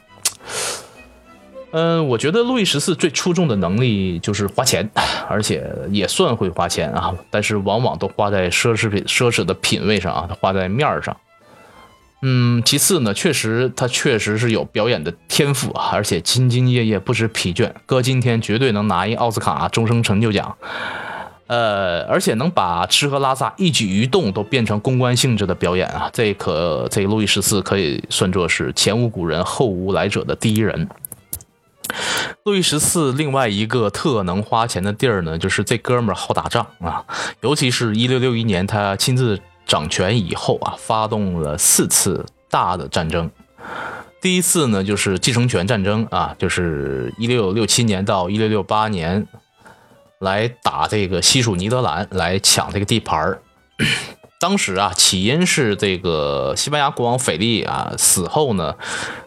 [1.72, 4.88] 嗯，我觉得路易十四最出众的能力就是花钱，
[5.28, 11.14] 而且也算会花钱啊，但是往往都花在奢侈品、奢侈的品味上啊，花在面儿上。
[12.20, 20.56] 嗯，其次呢，确实他确实是有表演的天赋啊，而且兢兢业业不知疲倦，搁今天绝对能拿一奥斯卡终生成就奖。
[21.46, 30.88] 呃，而且能把吃喝拉撒一举一动都变成公关性质的表演啊，这可这路易十四可以算作是前无古人后无来者的第一人。
[32.44, 37.04] 路易十四另外一个特能花钱的地儿呢，就是这哥们儿好打仗啊，
[37.42, 39.40] 尤其是一六六一年他亲自。
[39.68, 43.30] 掌权以后啊，发动了四次大的战争。
[44.20, 49.24] 第一次呢，就是继承权战争啊，就是一六六七年到一六六八年，
[50.18, 53.40] 来打这个西属尼德兰，来抢这个地盘儿。
[54.40, 58.76] 当时啊，起因是这个西班牙国王腓力啊死后呢，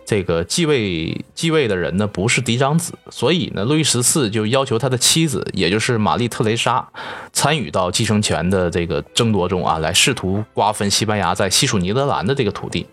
[0.05, 6.87] 这个继位继位的人呢不是嫡长子，所以呢，路易十四就要求他的妻子，也就是玛丽特蕾莎，
[7.33, 12.87] 参与到继承权的这个争夺中啊，来试图瓜分西班牙在西属尼德兰的这个土地。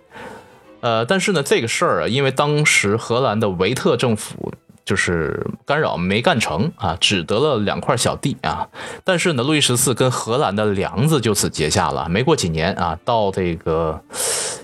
[0.81, 4.52] 呃，但是呢，这个事儿啊，因为当时荷兰的维特政府。
[4.88, 8.66] 就是干扰没干成啊，只得了两块小地啊。
[9.05, 12.09] 但是呢，路易十四跟荷兰的梁子就此结下了。
[12.09, 14.03] 没过几年啊，到这个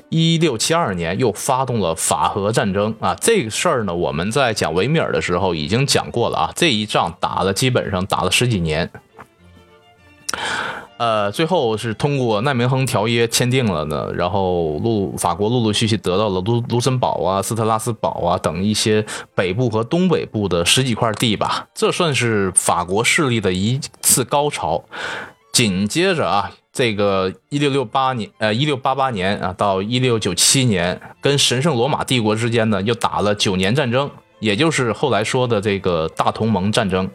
[0.08, 3.14] 一六七二年又发动了法荷战争啊。
[3.20, 6.52] 这个事儿呢，我们在讲维米尔的时候已经讲过了啊。
[6.56, 8.90] 这一仗打了，基本上打了十几年。
[10.96, 19.04] 呃，最后是通过奈梅亨条约签订了呢，然后陆法国陆陆续续得到了卢卢森堡啊、斯特拉斯堡啊等一些
[19.35, 24.85] 北部和东北部的十几块地吧，这算是法国势力的一次高潮。
[25.52, 37.09] 紧接着啊，这个一六六八年，呃，一六八八年啊到一六九七年，跟神圣罗马帝国之间呢又打了九年战争，也就是后来说的这个大同盟战争。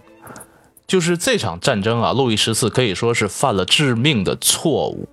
[0.89, 5.07] 就是这场战争啊，路易十四可以说是犯了致命的错误。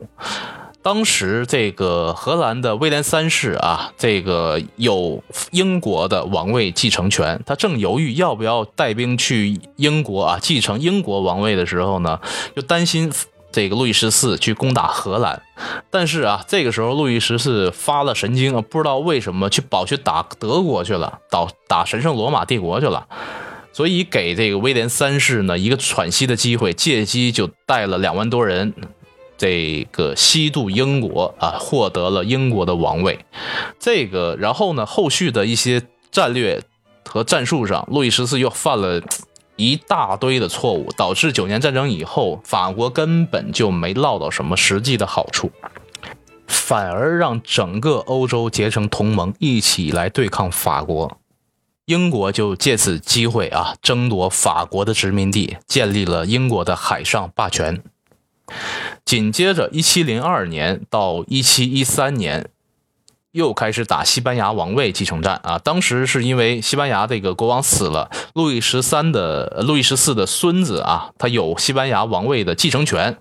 [0.81, 12.19] 当时这个荷兰的威廉三世啊，这个有英国的王位继承权，他正犹豫要不要带兵去英国啊继承英国王位的时候呢，
[12.55, 13.13] 就担心
[13.53, 15.43] 这个路易十四去攻打荷兰。
[15.91, 23.07] 但是啊，这个时候路易十四发了神经啊，不知道为什么去跑去打德国去了，打打神圣罗马帝国去了。
[23.77, 28.73] 所以给这个威廉三世呢一个喘息的机会，借机就带了两万多人，
[29.37, 33.19] 这个西渡英国啊，获得了英国的王位。
[33.79, 36.63] 这个然后呢，后续的一些战略
[37.05, 39.03] 和战术上，路易十四又犯了
[39.57, 45.51] 一大堆的错误，导致九年战争以后，法国根本就没落到什么实际的好处，
[46.47, 51.19] 反而让整个欧洲结成同盟，一起来对抗法国。
[51.87, 57.81] 英国就借此机会啊，争夺法国的殖民地，建立了英国的海上霸权。
[59.05, 62.49] 紧接着，一七零二年到一七一三年，
[63.31, 65.61] 又开始打西班牙王位继承战啊。
[65.61, 73.17] 当时是因为西班牙这个国王死了，路易十三的路易十四的孙子啊，他有西班牙王位的继承权，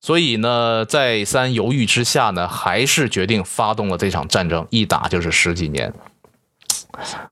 [0.00, 5.92] 所以呢，再三犹豫之下呢，还是决定发动了这场战争，一打就是十几年。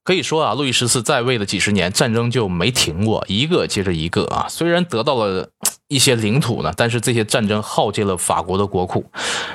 [0.02, 4.46] 可以说啊，路易十四在位的几十年，战争就没停过，一个接着一个啊。
[4.48, 5.48] 虽然得到了
[5.88, 9.04] 一些领土呢，但是这些战争耗尽了法国的国库，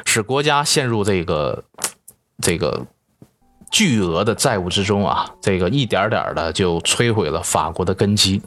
[0.05, 1.63] 使国家陷入这个
[2.41, 2.85] 这个
[3.71, 5.29] 巨额的债务之中啊。
[5.41, 8.41] 这个一点点的就摧毁了法国的根基。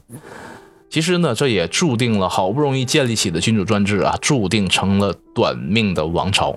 [0.91, 6.57] 其实呢，这也注定了好不容易建立起的君主专制啊，注定成了短命的王朝。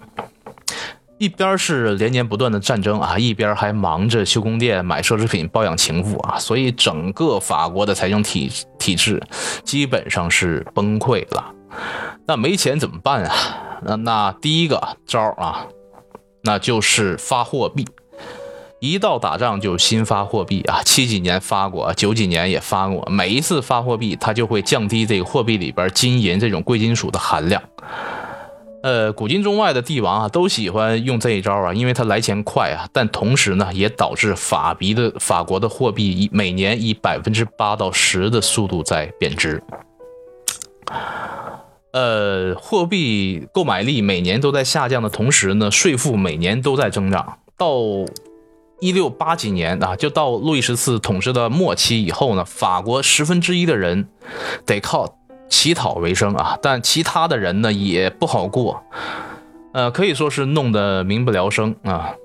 [1.22, 9.22] 一边是连年不断的战争啊，一边还忙着修宫殿、买奢侈品、包养情妇啊，所以整个法国的财政体体制
[9.64, 11.54] 基本上是崩溃了。
[12.26, 13.36] 那没钱怎么办啊？
[13.84, 15.68] 那那第一个招啊，
[16.42, 17.88] 那就是发货币。
[18.80, 23.08] 一到打仗就新发货币啊，七几年发过，九几年也发过。
[23.12, 27.62] 每一次发货币，它就会降低这个货币里边金银这种贵金属的含量。
[28.84, 32.90] 呃，古今中外的帝王啊，都喜欢用这一招啊，因为它来钱快啊。
[32.92, 39.62] 但同时呢，也导致法币的法国的货币以每年以百分之八到十的速度在贬值。
[41.94, 47.38] 呃，货币购买力每年都在下降的同时呢，税负每年都在增长。
[47.56, 47.76] 到
[48.80, 54.08] 一六八几年啊，就到路易十四统治的末期以后呢，法国十分之一的人
[54.66, 55.18] 得靠。
[55.52, 58.82] 乞讨为生啊，但其他的人呢也不好过，
[59.74, 62.16] 呃，可以说是弄得民不聊生啊。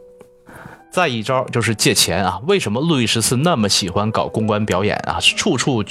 [0.91, 2.41] 再一招就是借钱啊。
[2.47, 5.18] 为什么路易十四那么喜欢搞公关表演啊？
[5.20, 5.85] 处处，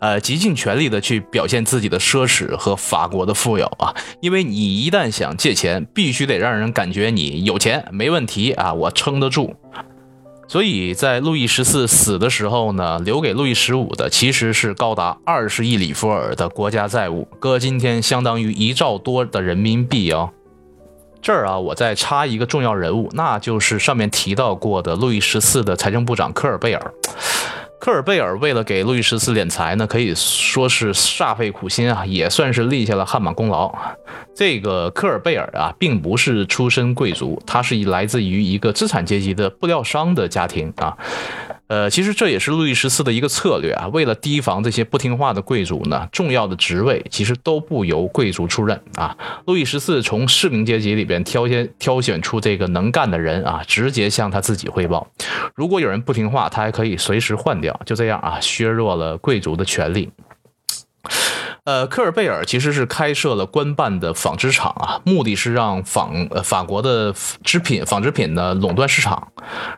[0.00, 3.94] 呃，极尽全力的去表现自己的奢侈和法国的富有啊。
[4.20, 9.54] 因为你一旦想借钱，必须得让人感觉你有钱，没问题啊，我撑得住。
[10.50, 20.28] 所以在路易十四死的时候呢，留给路易十五的其实是高达二十亿里弗尔的国家债务，搁今天相当于一兆多的人民币哦。
[21.22, 26.94] 这儿啊，我再插一个重要人物，那就是上面提到过的路易十四的财政部长科尔贝尔。
[27.80, 33.74] 科尔贝尔为了给路易十四敛财呢，可以说是煞费苦心啊，也算是立下了汗马功劳。
[34.34, 40.94] 这个科尔贝尔啊，并不是出身贵族，他是来自于一个资产阶级的布料商的家庭啊。
[41.70, 43.86] 呃，其实这也是路易十四的一个策略啊。
[43.92, 49.16] 为了提防这些不听话的贵族呢，重要的职位其实都不由贵族出任啊。
[49.46, 55.06] 路易十四从市民阶级里边挑选挑选出这个能干的人啊，直接向他自己汇报。
[55.54, 57.80] 如果有人不听话，他还可以随时换掉。
[57.86, 60.10] 就这样啊，削弱了贵族的权利。
[61.64, 69.28] 呃，科尔贝尔其实是开设了官办的纺织厂啊，目的是让纺呃法国的织品纺织品呢垄断市场，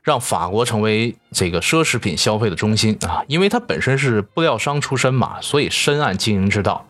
[0.03, 3.22] 让法国成为这个奢侈品消费的中心啊。
[3.26, 6.87] 因为他本身是布料商出身嘛，所以深谙经营之道，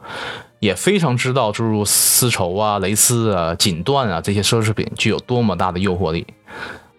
[0.61, 6.26] 也非常知道诸如丝绸啊、蕾丝啊、锦缎啊这些奢侈品具有多么大的诱惑力。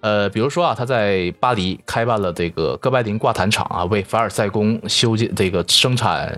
[0.01, 6.37] 呃，比如说啊，他在巴黎开办了这个哥白林挂毯厂啊，为凡尔赛宫修建这个生产。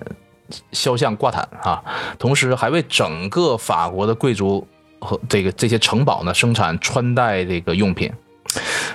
[0.71, 1.83] 肖像挂毯啊，
[2.19, 4.67] 同时还为整个法国的贵族
[4.99, 8.11] 和这个这些城堡呢生产穿戴这个用品。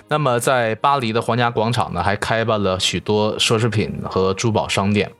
[0.08, 5.10] 那么在巴黎的皇家广场呢，还开办了许多奢侈品和珠宝商店。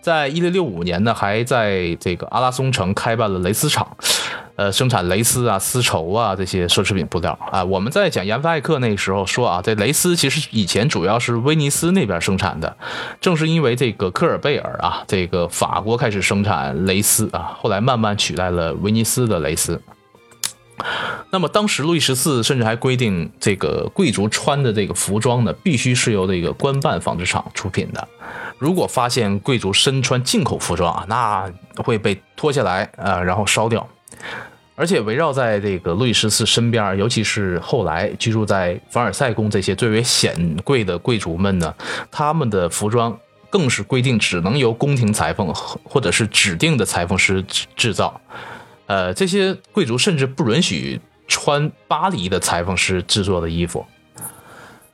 [0.00, 3.96] 在一六六五年呢，还在这个阿拉松城开办了蕾丝厂。
[4.56, 12.76] 呃，生产蕾丝啊、丝绸啊这些奢侈品布料啊，我们在讲研发艾克那个时候说啊，这蕾丝其实以前主要是威尼斯那边生产的，
[13.20, 19.80] 正是因为这个科尔贝尔啊，这个法国开始生产蕾丝啊，后来慢慢取代了威尼斯的蕾丝。
[21.30, 28.06] 那么当时路易十四甚至还规定，这个贵族穿的这个服装呢，必须是由这个官办纺织厂出品的，
[28.58, 33.84] 如果发现贵族身穿进口服装啊，那会被脱下来啊，然后烧掉。
[34.76, 41.72] 而且围绕在这个路易十四身边，尤其是后来居住在凡尔赛宫这些最为显贵的贵族们呢，
[42.10, 43.16] 他们的服装
[43.48, 47.40] 更是规定只能由宫廷裁缝或者是指定的裁缝师
[47.76, 48.20] 制造。
[48.86, 53.86] 呃，这些贵族甚至不允许穿巴黎的裁缝师制作的衣服。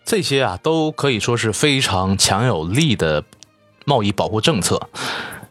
[0.04, 3.24] 这些啊，都可以说是非常强有力的
[3.86, 4.90] 贸易保护政策。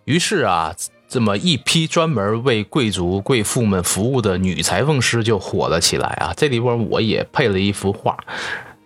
[0.05, 0.75] 于是啊。
[1.09, 6.31] 这么一批专门为贵族贵妇们服务的女裁缝师就火了起来啊！
[6.37, 8.15] 这里边我也配了一幅画，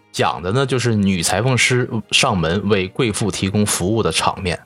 [0.09, 4.57] 讲的呢就是女裁缝师上门为贵妇提供服务的场面。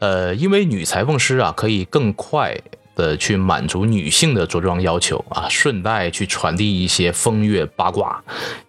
[0.00, 2.56] 呃，因为女裁缝师啊可以更快
[2.96, 8.20] 的去满足女性的着装要求啊，顺带去传递一些风月八卦。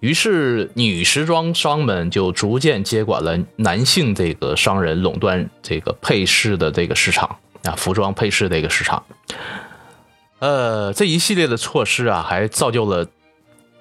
[0.02, 9.04] 于是，女时装商们就逐渐接管了男性这个商人垄断这个配饰的这个市场啊，服装配饰的一个市场。
[10.40, 13.06] 呃，这一系列的措施啊，还造就了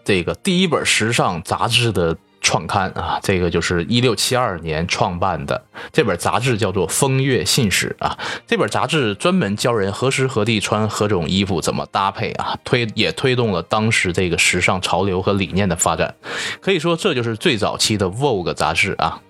[0.05, 8.18] 这个第一本时尚杂志的创刊啊，这个就是一六七二年创办的这本杂志叫做《风月信使》啊。
[8.47, 16.14] 这本杂志专门教人何时何地穿何种衣服，怎么搭配啊，推也推动了当时这个时尚潮流和理念的发展。
[16.61, 19.20] 可以说，这就是最早期的《Vogue》杂志啊。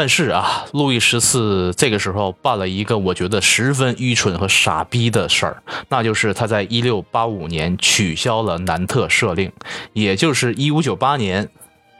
[0.00, 9.50] 但是啊，路易十四这个时候办了一个我觉得十分愚蠢和傻逼的事儿，那就是他在一六八五年取消了南特赦令，
[9.94, 11.48] 也就是一五九八年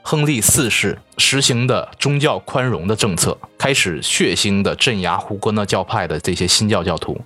[0.03, 7.21] 亨利四世实行的宗教宽容的政策，开始血腥的镇压胡格诺教派的这些新教教徒，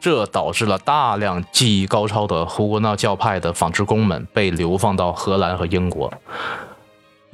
[0.00, 6.10] 这导致了大量技艺高超的胡格诺教派的纺织工们被流放到荷兰和英国。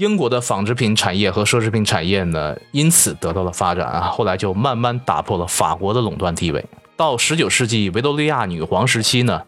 [0.00, 4.00] 英国的纺织品产业和奢侈品产业呢，因此得到了发展啊。
[4.00, 6.64] 后来就慢慢打破了法国的垄断地位。
[6.96, 9.42] 到十九世纪维多利亚女皇时期呢，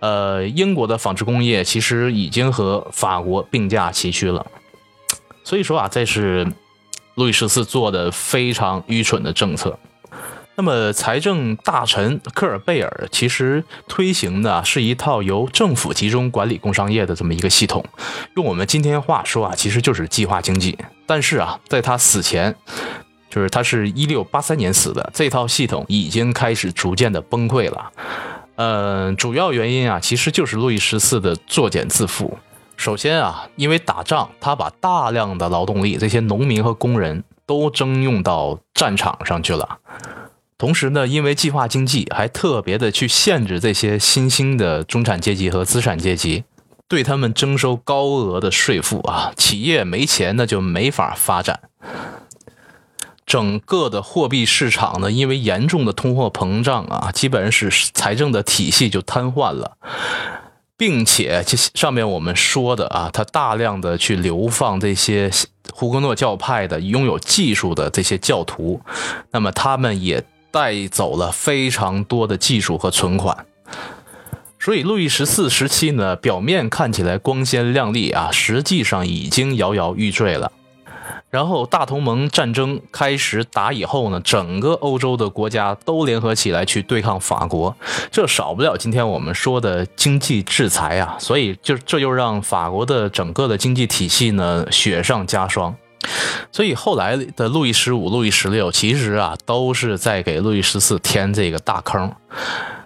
[0.00, 4.44] 呃，英国的纺织工业其实已经和法国并驾齐驱了。
[5.44, 6.44] 所以说啊，这是
[7.14, 9.78] 路易十四做的非常愚蠢的政策。
[10.58, 17.84] 那么，财政大臣科尔贝尔其实推行的是一套由政府集中管理工商业的这么一个系统，
[18.36, 20.78] 用我们今天话说啊，其实就是计划经济。
[21.04, 22.54] 但是啊，在他死前，
[23.28, 27.92] 就是他是一六八三年死的，这套系统已经开始逐渐的崩溃了。
[28.54, 32.32] 嗯，主要原因啊，其实就是路易十四的作茧自缚。
[32.78, 39.78] 首先啊，因为打仗，他把大量的劳动力，这些农民和工人都征用到战场上去了。
[40.58, 46.44] 同时呢，因为计划经济，还特别的去限制这些新兴的中产阶级和资产阶级，
[46.88, 51.60] 对他们征收高额的税负啊，企业没钱那就没法发展。
[53.26, 59.76] 整个的货币市场呢，因为严重的通货膨胀啊，基本上是财政的体系就瘫痪了，
[60.78, 65.30] 并且这上面我们说的啊，他大量的去流放这些
[65.74, 68.80] 胡格诺教派的拥有技术的这些教徒，
[69.32, 70.24] 那么他们也。
[70.50, 73.46] 带走了非常多的技术和存款，
[74.58, 80.50] 所以路易十四时期呢，表面看起来光鲜亮丽啊，实际上已经摇摇欲坠了。
[81.28, 87.76] 然后大同盟战争开始打以后呢，整个欧洲的国家都联合起来去对抗法国，
[88.10, 95.76] 这少不了今天我们说的经济制裁啊，所以就这就让法国的整个的经济体系呢雪上加霜。
[96.52, 102.12] 所以后来的路易十五、路易十六，其实啊都是在给路易十四填这个大坑。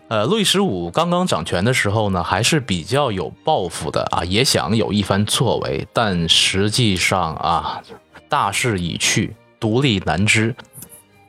[0.09, 5.87] 呃，路易十五刚刚掌权的时候呢，还是比较有抱负的啊，也想有一番作为。
[5.93, 7.81] 但实际上啊，
[8.29, 10.55] 大势已去，独立难支。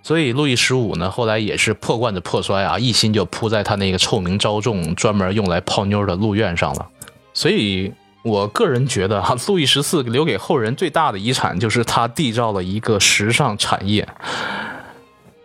[0.01, 6.87] 所以路易十五呢，后来也是破罐子破摔啊，一心就扑在他那个臭名昭著、专门用来泡妞的路院上了。
[7.33, 7.93] 所以。
[8.24, 14.07] 我个人觉得哈，路易十四留给后人最大的遗产就是他缔造了一个时尚产业，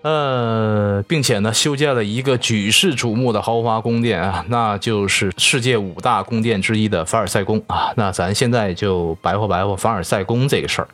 [0.02, 7.92] 呃，并且呢，修建了一个举世瞩目的豪华宫殿啊，那就是世界五大宫殿之一的凡尔赛宫啊。
[7.96, 10.88] 那咱现在就白话白话凡尔赛宫这个事儿。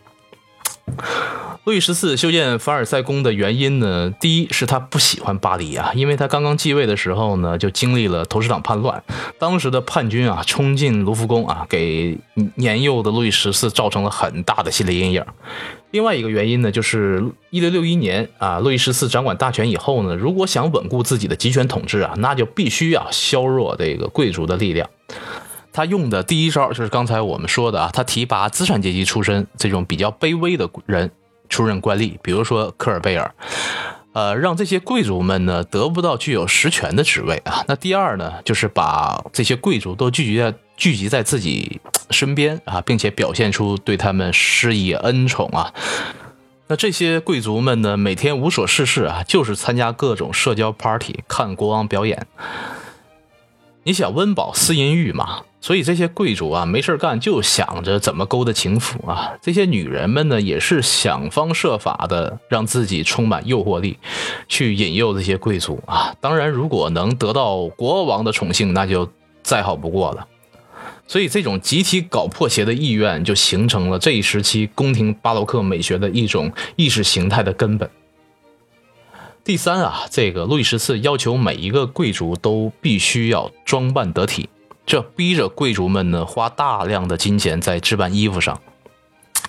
[1.64, 4.12] 路易十四修建凡尔赛宫的原因呢？
[4.20, 9.00] 第一是他不喜欢巴黎啊，因为他刚刚继位的时候呢，就经历了投石党叛乱，
[9.38, 12.18] 当时的叛军啊冲进卢浮宫啊，给
[12.56, 15.24] 年幼的路易十四造成了很大的心理阴影。
[15.92, 24.90] 另外一个原因呢，就是一六六一年啊，路易十四掌管大权以后呢，如果想稳固自己的集权统治啊，那就必须要削弱这个贵族的力量。
[25.72, 31.10] 他用的第一招就是刚才我们说的啊，他提拔资产阶级出身这种比较卑微的人。
[31.48, 33.34] 出任官吏，比如说科尔贝尔，
[34.14, 37.62] 呃，让这些贵族们呢得不到具有实权的职位啊。
[37.68, 45.74] 那第二呢，就是把这些贵族都聚集在聚集在自己身边啊，并且表现出对他们施以恩宠啊。
[46.68, 52.26] 那这些贵族们呢，每天无所事事啊，就是参加各种社交 party，看国王表演。
[53.84, 55.42] 你想温饱思淫欲嘛？
[55.60, 59.32] 所以这些贵族啊，没事干就想着怎么勾搭情妇啊。
[59.40, 63.98] 这些女人们呢，也是想方设法的让自己充满诱惑力，
[64.48, 66.14] 去引诱这些贵族啊。
[66.20, 69.08] 当然，如果能得到国王的宠幸，那就
[69.42, 70.26] 再好不过了。
[71.06, 77.88] 所以，这种集体搞破鞋的意愿，就形成了这一时期宫廷巴洛克美学的一种意识形态的根本。
[79.44, 84.48] 第三啊，这个路易十四要求每一个贵族都必须要装扮得体，
[84.86, 88.60] 这逼着贵族们呢花大量的金钱在置办衣服上。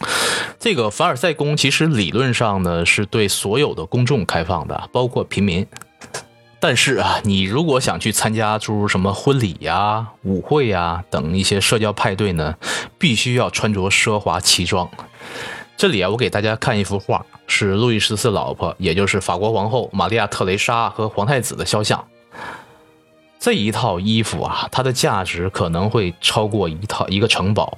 [0.59, 5.67] 这个凡尔赛宫其实理论上呢是对所有的公众开放的，包括平民。
[6.59, 12.55] 但是啊，你如果想去参加诸如什么婚礼呀、舞会呀等一些社交派对呢，
[12.97, 14.89] 必须要穿着奢华奇装。
[15.75, 22.05] 这里啊，我给大家看一幅画，是路易十四老婆，也就是法国皇后玛利亚特蕾莎和皇太子的肖像。
[23.39, 27.77] 这一套衣服啊，它的价值可能会超过一套一个城堡。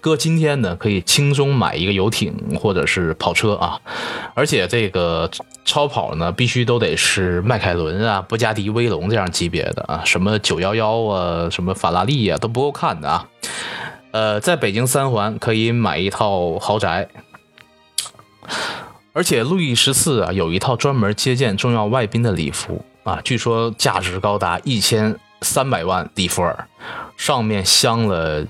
[0.00, 3.78] 搁今天呢，可以轻松买一个游艇或者是跑车啊，
[4.34, 5.30] 而且这个
[5.66, 13.28] 超跑呢，必须都得是迈凯伦啊、布加迪威龙这样级别的啊，什么九幺幺啊、什么法拉利啊都不够看的啊。
[14.16, 17.06] 呃，在北京三环可以买一套豪宅，
[19.12, 26.66] 而且路易十四啊有一套专门接见重要外宾的礼服啊，据说价值高达一千三百万里弗尔，
[27.18, 28.46] 上面镶了。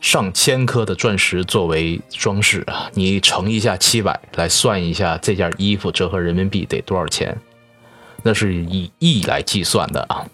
[0.00, 7.34] 上千颗的钻石作为装饰啊，你乘一下七百来算一下这件衣服折合人民币得多少钱？
[8.22, 10.26] 那是以亿来计算的啊。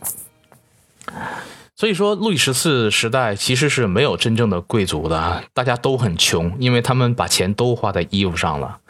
[1.80, 8.80] 所以说，路易十四时代其实是没有真正的贵族的，大家都很穷，因为他们把钱都花在衣服上了，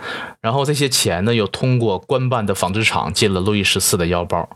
[0.40, 4.48] 然后这些钱呢又通过官办的纺织厂进了路易十四的腰包。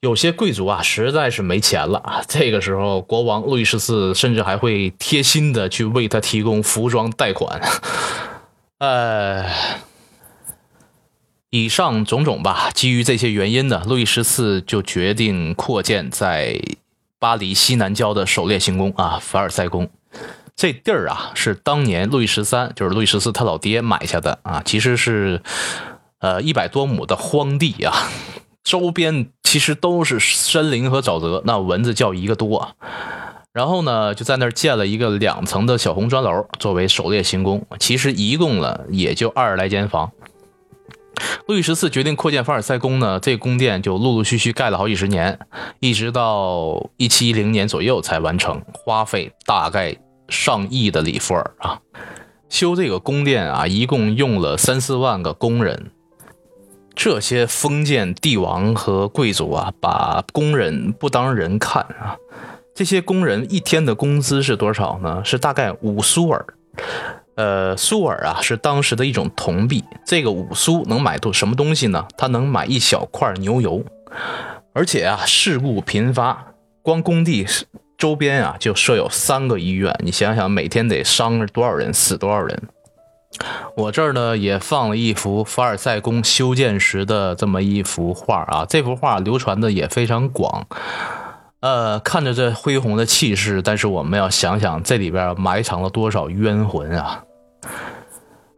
[0.00, 2.22] 有些贵族啊，实在是没钱了。
[2.26, 7.60] 这个时候，国王路易十四甚至还会贴心的去为他提供服装贷款。
[8.80, 9.44] 呃，
[11.50, 16.58] 以上种种吧，基于这些原因呢，路易十四就决定扩建在
[17.20, 19.90] 巴黎西南郊的狩猎行宫啊，凡尔赛宫。
[20.56, 25.42] 这地儿啊，是当年路易十三，就是路易十四他老爹买下的啊，其实是
[26.20, 28.08] 呃一百多亩的荒地啊。
[28.64, 32.74] 周边其实都是森林和沼泽，那蚊子叫一个多。
[33.52, 37.66] 然后呢，就在那儿建了一个两层的小红砖楼，作为狩猎行宫。
[37.78, 40.10] 其实一共了也就二十来间房。
[41.46, 45.38] 路易十四决定扩建凡尔赛宫呢，这宫殿就陆陆续续盖了好几十年，
[45.80, 49.96] 一直到一七一零年左右才完成，花费大概
[50.28, 51.80] 上亿的里弗尔啊。
[52.48, 55.90] 修这个宫殿啊，一共用了三四万个工人。
[56.94, 62.16] 这些封建帝王和贵族啊，把工人不当人看啊。
[62.74, 65.22] 这些工人一天的工资是多少呢？
[65.24, 66.44] 是大概五苏尔。
[67.40, 69.82] 呃，苏尔啊，是当时的一种铜币。
[70.04, 72.06] 这个五苏能买到什么东西呢？
[72.18, 73.82] 它能买一小块牛油。
[74.74, 77.46] 而且啊，事故频发，光工地
[77.96, 79.98] 周边啊就设有三个医院。
[80.04, 82.62] 你想想，每天得伤多少人，死多少人。
[83.74, 90.66] 我这儿呢也放了一幅凡尔赛宫修建时的这么一幅画啊，这幅画流传的也非常广。
[91.60, 97.22] 呃，看着这恢宏的气势，但是我们要想想这里边埋藏了多少冤魂啊！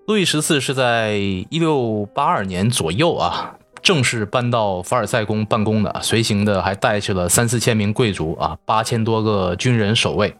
[0.07, 10.35] 路易十四是在一六八二年左右啊，正式搬到凡尔赛宫办公的，随行的还带去了三四千名贵族啊，八千多个军人守卫。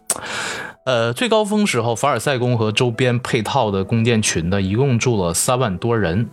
[0.85, 6.29] 呃，最高峰时候，凡尔赛宫和周边配套的宫殿群呢，一共住了三万多人。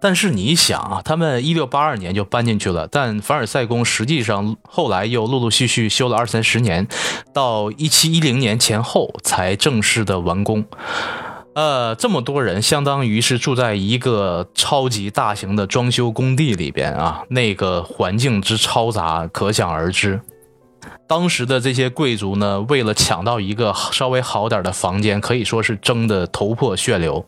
[0.00, 6.86] 但是你想啊，他们一六八二年就搬进去了，但凡尔赛宫实际上后来又陆陆续续修了二三十年，
[7.32, 10.66] 到一七一零年前后才正式的完工。
[11.58, 20.20] 呃，这么多人，相当于是住在一个超级大型的装修工地里边啊，那个环境之嘈杂，可想而知。
[21.08, 27.26] 当时的这些贵族呢，为了抢到一个稍微好点的房间，可以说是争得头破血流。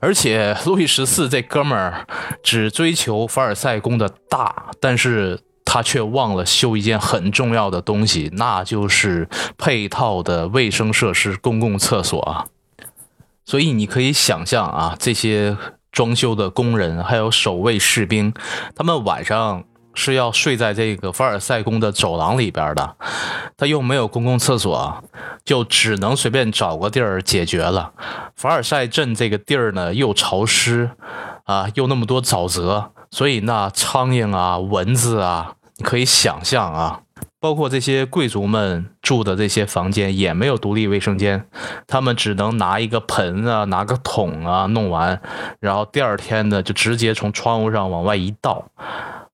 [0.00, 2.06] 而且路易十四这哥们儿
[2.42, 12.46] 只追求凡尔赛宫的大，但是他却忘了修一件很重要的东西，那就是配套的卫生设施、公共厕所啊。
[13.44, 15.56] 所以你可以想象啊，这些
[15.92, 18.32] 装修的工人还有守卫士兵，
[18.74, 19.64] 他们晚上。
[19.92, 22.96] 是要睡在这个凡尔赛宫的走廊里边的，
[23.56, 25.02] 他又没有公共厕所，
[25.44, 27.92] 就只能随便找个地儿解决了。
[28.36, 30.92] 凡尔赛镇这个地儿呢，又潮湿
[31.44, 37.00] 啊，又那么多沼泽，所以那苍蝇啊、蚊子啊，你可以想象啊。
[37.40, 41.48] 包括这些贵族们住的这些房间也没有独立卫生间，
[41.86, 45.20] 他们只能拿一个盆啊，拿个桶啊，弄完，
[45.58, 48.66] 然后第二天呢，就直接从窗户上往外一倒。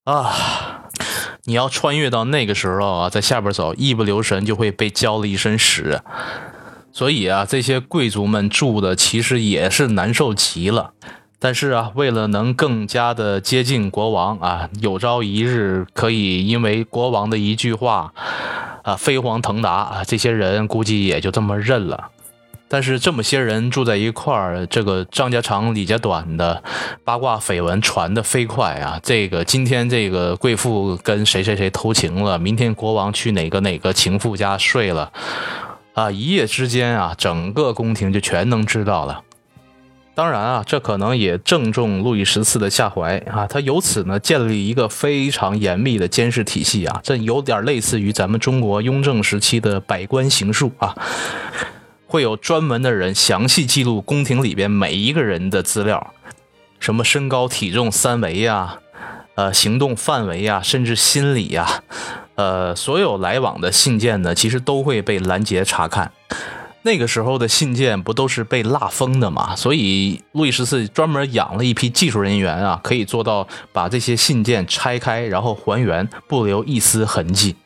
[0.05, 0.85] 啊！
[1.47, 6.01] 你要穿越到那个时候啊，在下边走，一不留神就会被浇了一身屎。
[6.93, 10.93] 所以啊，这些贵族们住的其实也是难受极了。
[11.39, 18.13] 但是啊，为了能更加的接近国王啊，有朝一日可以因为国王的一句话，
[18.83, 22.09] 啊，飞黄腾达啊，这些人估计也就这么认了。
[22.69, 26.61] 但是这么些人住在一块儿，这个张家长李家短的
[27.05, 28.99] 八卦绯闻传得飞快啊！
[29.05, 35.13] 这个今天这个贵妇跟谁谁谁偷情了，明天国王去哪个哪个情妇家睡了，
[35.95, 39.23] 啊，一夜之间啊，整个宫廷就全能知道了。
[40.17, 50.97] 当然啊，这可能也正中路易十四的下怀啊，他由此呢建立一个非常严密的监视体系啊，这有点类似于咱们中国雍正时期的百官行署啊。
[52.09, 56.15] 会有专门的人详细记录宫廷里边每一个人的资料，
[56.81, 58.79] 什么身高体重三围呀，
[59.35, 61.83] 呃，行动范围呀，甚至心理呀，
[62.37, 66.11] 呃，所有来往的信件呢，其实都会被拦截查看。
[66.87, 69.57] 那个时候的信件不都是被蜡封的嘛？
[69.57, 77.57] 所以路易十四专门养了一批技术人员啊，可以做到把这些信件拆开，然后还原，不留一丝痕迹。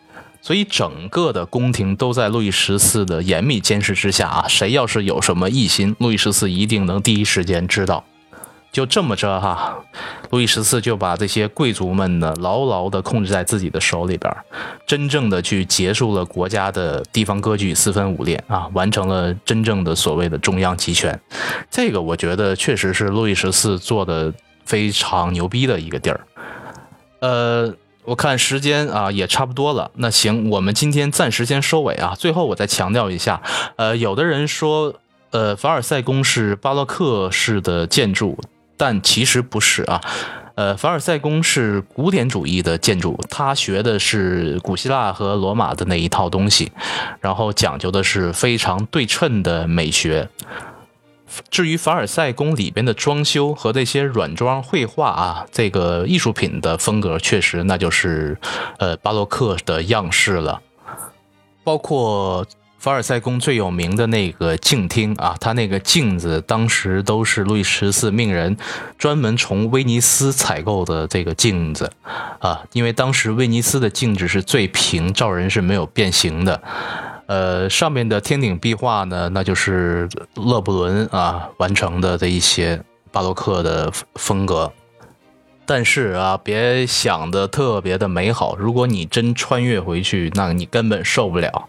[0.41, 8.03] 所以整个的宫廷都在路易十四的严密监视之下啊，谁要是有什么异心，路易十四一定能第一时间知道。
[8.73, 9.79] 就这么着哈，
[10.31, 14.33] 路易十四就把这些贵族们呢牢牢地控制在自己的手里边，
[14.87, 21.21] 真正的去结束了国家的地方割据四分五裂啊，完成了真正的所谓的中央集权。
[21.71, 24.33] 这个我觉得确实是路易十四做的
[24.65, 26.21] 非常牛逼的一个地儿。
[27.21, 27.75] 呃。
[28.03, 32.15] 我看时间啊也差不多了，那行，我们今天暂时先收尾啊。
[32.19, 33.41] 最后我再强调一下，
[33.77, 34.95] 呃，有的人说，
[35.31, 38.37] 呃，凡尔赛宫是巴洛克式的建筑，
[38.81, 40.01] 但其实不是啊。
[40.55, 46.73] 呃，凡尔赛宫是古典主义的建筑，它学的是古希腊和罗马的那一套东西，
[47.21, 50.29] 然后讲究的是非常对称的美学。
[51.49, 58.37] 至于凡尔赛宫里边的装修和那些软装绘画啊，这个艺术品的风格确实那就是，
[58.79, 60.61] 呃，巴洛克的样式了。
[61.63, 62.45] 包括
[62.81, 68.57] 凡尔赛宫最有名的那个镜厅啊，它那个镜子当时都是路易十四命人
[68.97, 71.93] 专门从威尼斯采购的这个镜子
[72.39, 76.63] 啊，因为当时威尼斯的镜子是最平，照人是没有变形的。
[77.27, 84.73] 呃，上面的天顶壁画呢，那就是勒布伦啊完成的这一些巴洛克的风格。
[85.67, 91.69] 但是啊，别想的特别的美好，如果你真穿越回去，那你根本受不了。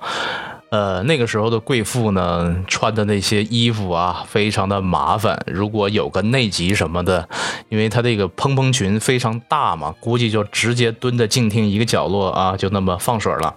[0.72, 5.38] 呃，那个时候的贵妇呢，穿的那些衣服啊，非常的麻烦。
[5.45, 7.28] 如果有个内急什么的，
[7.67, 13.53] 因为她这个蓬蓬裙非常大嘛，估计就直接蹲在静厅一个角落啊，就那么放水了。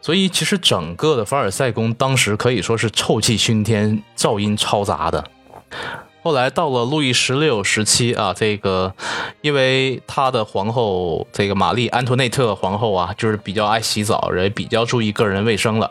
[0.00, 5.22] 所以，其实整个的凡尔赛宫当时可以说是臭气熏天、噪音嘈杂的。
[6.22, 8.94] 后来到了路易十六时期啊，这个
[9.40, 15.90] 因为他的皇后这个玛丽安托内特皇后啊，就是比较爱洗澡，也比较注意个人卫生了。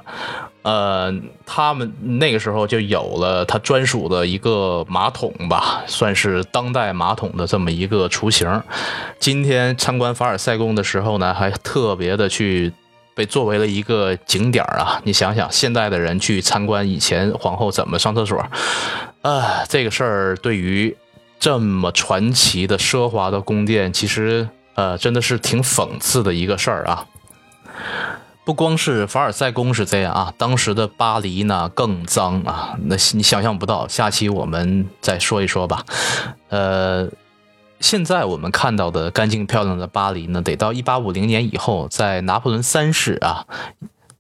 [0.61, 1.13] 呃，
[1.45, 8.63] 他们那个时候就有了他专属的一个马桶吧，算是当代马桶的这么一个雏形。
[9.19, 12.71] 今天参观凡尔赛宫的时候呢，还特别的去。
[13.21, 14.99] 被作为了一个景点啊！
[15.03, 18.43] 你想想，现在的人去参观以前皇后怎么上厕所，
[19.21, 20.97] 啊，这个事儿对于
[21.39, 27.05] 这么传奇的奢华的宫殿，其实呃真的是挺讽刺的一个事儿啊！
[28.43, 33.87] 不光是凡尔赛宫是这样啊，当时的巴黎呢更脏啊，那你想象不到。
[33.87, 35.85] 下期我们再说一说吧，
[36.49, 37.07] 呃。
[37.81, 43.45] 现在我们看到的干净漂亮的巴黎呢，得到一八五零年以后，在拿破仑三世啊，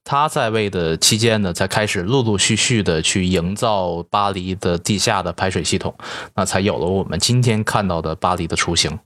[0.03, 5.93] 他在位的期间呢，才开始陆陆续续的去营造巴黎的地下的排水系统，
[6.35, 8.99] 那才有了我们今天看到的巴黎的雏形。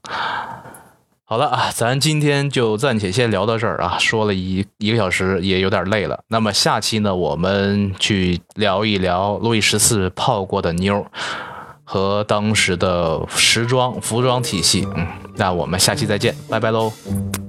[1.27, 6.23] 好了啊，咱今天就暂且先聊到这儿啊，说了一一个小时，也有点累了。
[6.29, 11.05] 那么下期呢，我们去聊一聊路易十四泡过的妞。
[11.85, 17.44] 和当时的时装服装体系，嗯，那我们下期再见，拜拜喽。